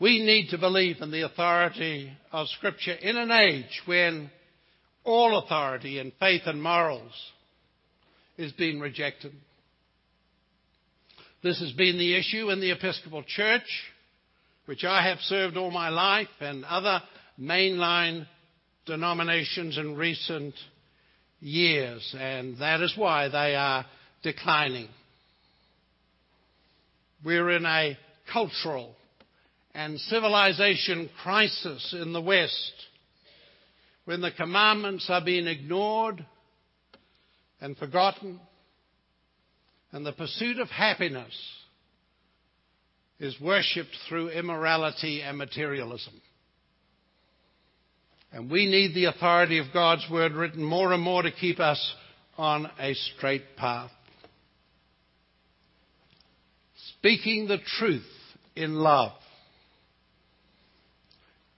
We 0.00 0.20
need 0.22 0.48
to 0.48 0.58
believe 0.58 0.96
in 1.00 1.10
the 1.10 1.24
authority 1.24 2.10
of 2.32 2.48
Scripture 2.48 2.94
in 2.94 3.16
an 3.16 3.30
age 3.30 3.82
when 3.86 4.30
all 5.04 5.38
authority 5.38 5.98
in 5.98 6.12
faith 6.18 6.42
and 6.46 6.62
morals 6.62 7.12
is 8.36 8.50
being 8.52 8.80
rejected. 8.80 9.32
This 11.44 11.60
has 11.60 11.72
been 11.72 11.98
the 11.98 12.16
issue 12.16 12.48
in 12.48 12.60
the 12.60 12.70
Episcopal 12.70 13.22
Church 13.22 13.68
which 14.64 14.82
I 14.82 15.06
have 15.10 15.18
served 15.18 15.58
all 15.58 15.70
my 15.70 15.90
life, 15.90 16.30
and 16.40 16.64
other 16.64 17.02
mainline 17.38 18.26
denominations 18.86 19.76
in 19.76 19.94
recent 19.94 20.54
years, 21.40 22.16
and 22.18 22.56
that 22.60 22.80
is 22.80 22.94
why 22.96 23.28
they 23.28 23.54
are 23.56 23.84
declining. 24.22 24.88
We're 27.22 27.50
in 27.50 27.66
a 27.66 27.98
cultural 28.32 28.94
and 29.74 30.00
civilization 30.00 31.10
crisis 31.22 31.94
in 32.00 32.14
the 32.14 32.22
West 32.22 32.72
when 34.06 34.22
the 34.22 34.30
commandments 34.30 35.10
are 35.10 35.22
being 35.22 35.46
ignored 35.46 36.24
and 37.60 37.76
forgotten, 37.76 38.40
and 39.94 40.04
the 40.04 40.12
pursuit 40.12 40.58
of 40.58 40.68
happiness 40.70 41.32
is 43.20 43.40
worshipped 43.40 43.96
through 44.08 44.28
immorality 44.28 45.22
and 45.22 45.38
materialism. 45.38 46.20
And 48.32 48.50
we 48.50 48.66
need 48.66 48.92
the 48.92 49.04
authority 49.04 49.58
of 49.58 49.66
God's 49.72 50.04
Word 50.10 50.32
written 50.32 50.64
more 50.64 50.92
and 50.92 51.00
more 51.00 51.22
to 51.22 51.30
keep 51.30 51.60
us 51.60 51.94
on 52.36 52.68
a 52.80 52.94
straight 52.94 53.56
path. 53.56 53.92
Speaking 56.98 57.46
the 57.46 57.58
truth 57.78 58.02
in 58.56 58.74
love, 58.74 59.12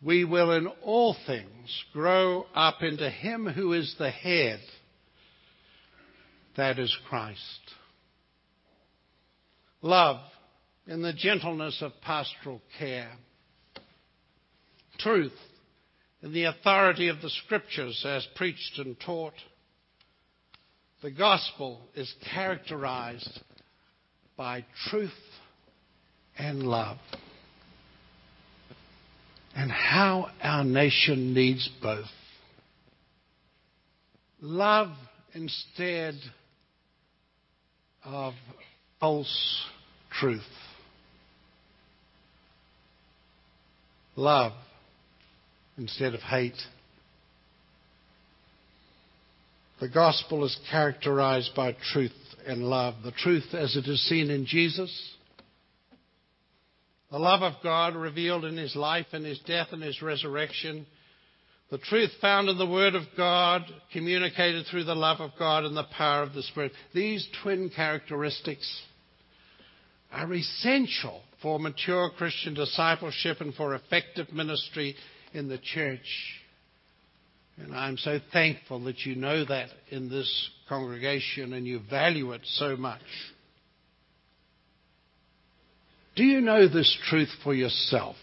we 0.05 0.27
will 0.27 0.53
in 0.53 0.67
all 0.85 1.17
things 1.27 1.85
grow 1.95 2.45
up 2.55 2.83
into 2.83 3.09
Him 3.09 3.47
who 3.47 3.73
is 3.73 3.95
the 3.99 4.11
head, 4.11 4.61
that 6.59 6.79
is 6.79 6.95
Christ. 7.09 7.41
Love 9.87 10.19
in 10.89 11.01
the 11.01 11.13
gentleness 11.13 11.81
of 11.81 11.93
pastoral 12.03 12.61
care. 12.77 13.13
Truth 14.99 15.39
in 16.25 16.33
the 16.33 16.43
authority 16.43 17.07
of 17.07 17.23
the 17.23 17.31
scriptures 17.31 18.05
as 18.05 18.27
preached 18.35 18.81
and 18.81 18.99
taught. 18.99 19.35
The 21.03 21.13
gospel 21.13 21.81
is 21.95 22.13
characterized 22.35 23.41
by 24.37 24.65
truth 24.89 25.13
and 26.37 26.65
love. 26.65 26.99
And 29.55 29.71
how 29.71 30.31
our 30.43 30.65
nation 30.65 31.33
needs 31.33 31.71
both. 31.81 32.07
Love 34.41 34.91
instead 35.33 36.17
of 38.05 38.35
false 38.99 39.65
truth. 40.21 40.43
love 44.17 44.53
instead 45.77 46.15
of 46.15 46.21
hate. 46.21 46.57
The 49.81 49.89
gospel 49.89 50.45
is 50.45 50.59
characterized 50.71 51.51
by 51.55 51.77
truth 51.93 52.15
and 52.47 52.63
love. 52.63 52.95
The 53.05 53.13
truth 53.13 53.53
as 53.53 53.77
it 53.77 53.87
is 53.87 54.01
seen 54.09 54.31
in 54.31 54.47
Jesus. 54.47 55.13
The 57.11 57.19
love 57.19 57.43
of 57.43 57.63
God 57.63 57.95
revealed 57.95 58.45
in 58.45 58.57
his 58.57 58.75
life 58.75 59.07
and 59.13 59.25
his 59.25 59.39
death 59.41 59.69
and 59.73 59.83
his 59.83 60.01
resurrection. 60.01 60.87
The 61.71 61.79
truth 61.79 62.11
found 62.21 62.49
in 62.49 62.59
the 62.59 62.67
Word 62.67 62.95
of 62.95 63.03
God, 63.17 63.63
communicated 63.93 64.67
through 64.67 64.85
the 64.85 64.95
love 64.95 65.21
of 65.21 65.33
God 65.39 65.65
and 65.65 65.77
the 65.77 65.87
power 65.97 66.23
of 66.23 66.33
the 66.33 66.43
Spirit. 66.43 66.73
These 66.95 67.29
twin 67.43 67.71
characteristics 67.75 68.83
are 70.13 70.33
essential 70.33 71.23
for 71.43 71.59
mature 71.59 72.11
Christian 72.17 72.55
discipleship 72.55 73.41
and 73.41 73.55
for 73.55 73.75
effective 73.75 74.33
ministry 74.33 74.97
in 75.33 75.49
the 75.49 75.59
church. 75.59 76.35
And 77.59 77.75
I'm 77.75 77.97
so 77.97 78.19
thankful 78.33 78.85
that 78.85 79.01
you 79.01 79.15
know 79.17 79.45
that 79.45 79.69
in 79.91 80.09
this 80.09 80.51
congregation 80.69 81.53
and 81.53 81.67
you 81.67 81.81
value 81.91 82.33
it 82.33 82.43
so 82.45 82.77
much. 82.77 83.01
Do 86.17 86.25
you 86.25 86.41
know 86.41 86.69
this 86.69 86.97
truth 87.09 87.31
for 87.45 87.55
yourself? 87.55 88.17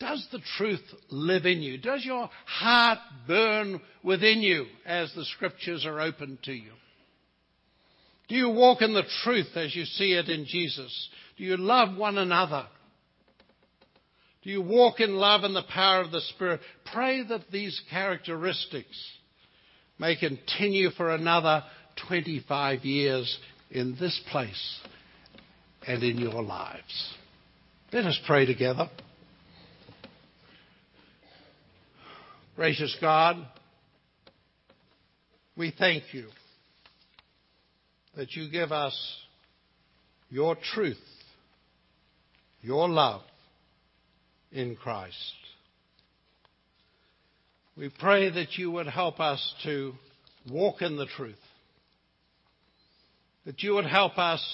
Does 0.00 0.26
the 0.30 0.40
truth 0.56 0.82
live 1.10 1.44
in 1.44 1.60
you? 1.60 1.76
Does 1.76 2.04
your 2.04 2.30
heart 2.46 2.98
burn 3.26 3.80
within 4.02 4.40
you 4.40 4.66
as 4.86 5.12
the 5.14 5.24
scriptures 5.24 5.84
are 5.84 6.00
opened 6.00 6.38
to 6.44 6.52
you? 6.52 6.70
Do 8.28 8.34
you 8.34 8.50
walk 8.50 8.82
in 8.82 8.92
the 8.92 9.04
truth 9.24 9.56
as 9.56 9.74
you 9.74 9.84
see 9.84 10.12
it 10.12 10.28
in 10.28 10.44
Jesus? 10.44 11.08
Do 11.36 11.44
you 11.44 11.56
love 11.56 11.96
one 11.96 12.18
another? 12.18 12.66
Do 14.42 14.50
you 14.50 14.60
walk 14.60 15.00
in 15.00 15.14
love 15.14 15.44
and 15.44 15.56
the 15.56 15.62
power 15.62 16.02
of 16.02 16.10
the 16.10 16.20
Spirit? 16.20 16.60
Pray 16.92 17.22
that 17.24 17.50
these 17.50 17.80
characteristics 17.90 19.12
may 19.98 20.14
continue 20.14 20.90
for 20.90 21.10
another 21.10 21.64
25 22.06 22.84
years 22.84 23.38
in 23.70 23.96
this 23.98 24.20
place 24.30 24.80
and 25.86 26.02
in 26.02 26.18
your 26.18 26.42
lives. 26.42 27.14
Let 27.92 28.04
us 28.04 28.18
pray 28.26 28.44
together. 28.44 28.90
Gracious 32.56 32.94
God, 33.00 33.36
we 35.56 35.72
thank 35.76 36.02
you 36.12 36.26
that 38.18 38.32
you 38.32 38.50
give 38.50 38.72
us 38.72 39.16
your 40.28 40.56
truth, 40.74 40.98
your 42.60 42.88
love 42.88 43.20
in 44.50 44.74
Christ. 44.74 45.14
We 47.76 47.90
pray 47.96 48.28
that 48.28 48.58
you 48.58 48.72
would 48.72 48.88
help 48.88 49.20
us 49.20 49.54
to 49.62 49.92
walk 50.50 50.82
in 50.82 50.96
the 50.96 51.06
truth, 51.06 51.38
that 53.46 53.62
you 53.62 53.74
would 53.74 53.86
help 53.86 54.18
us 54.18 54.44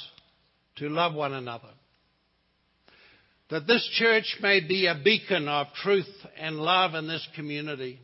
to 0.77 0.91
love 0.91 1.15
one 1.15 1.33
another, 1.33 1.71
that 3.49 3.67
this 3.67 3.89
church 3.95 4.37
may 4.43 4.61
be 4.61 4.89
a 4.89 5.01
beacon 5.03 5.49
of 5.49 5.69
truth 5.83 6.05
and 6.39 6.57
love 6.57 6.95
in 6.95 7.09
this 7.09 7.27
community, 7.35 7.99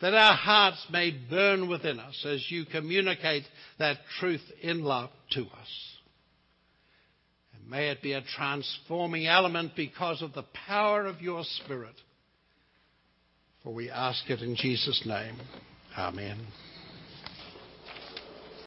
that 0.00 0.14
our 0.14 0.34
hearts 0.34 0.86
may 0.90 1.10
burn 1.10 1.68
within 1.68 2.00
us 2.00 2.24
as 2.26 2.44
you 2.50 2.64
communicate 2.64 3.44
that 3.78 3.98
truth 4.18 4.42
in 4.62 4.82
love 4.82 5.10
to 5.32 5.42
us. 5.42 5.98
And 7.54 7.70
may 7.70 7.90
it 7.90 8.02
be 8.02 8.12
a 8.12 8.22
transforming 8.36 9.26
element 9.26 9.72
because 9.76 10.22
of 10.22 10.32
the 10.32 10.44
power 10.66 11.06
of 11.06 11.20
your 11.20 11.44
Spirit. 11.62 11.94
For 13.62 13.74
we 13.74 13.90
ask 13.90 14.28
it 14.30 14.40
in 14.40 14.56
Jesus' 14.56 15.02
name. 15.04 15.36
Amen. 15.96 16.46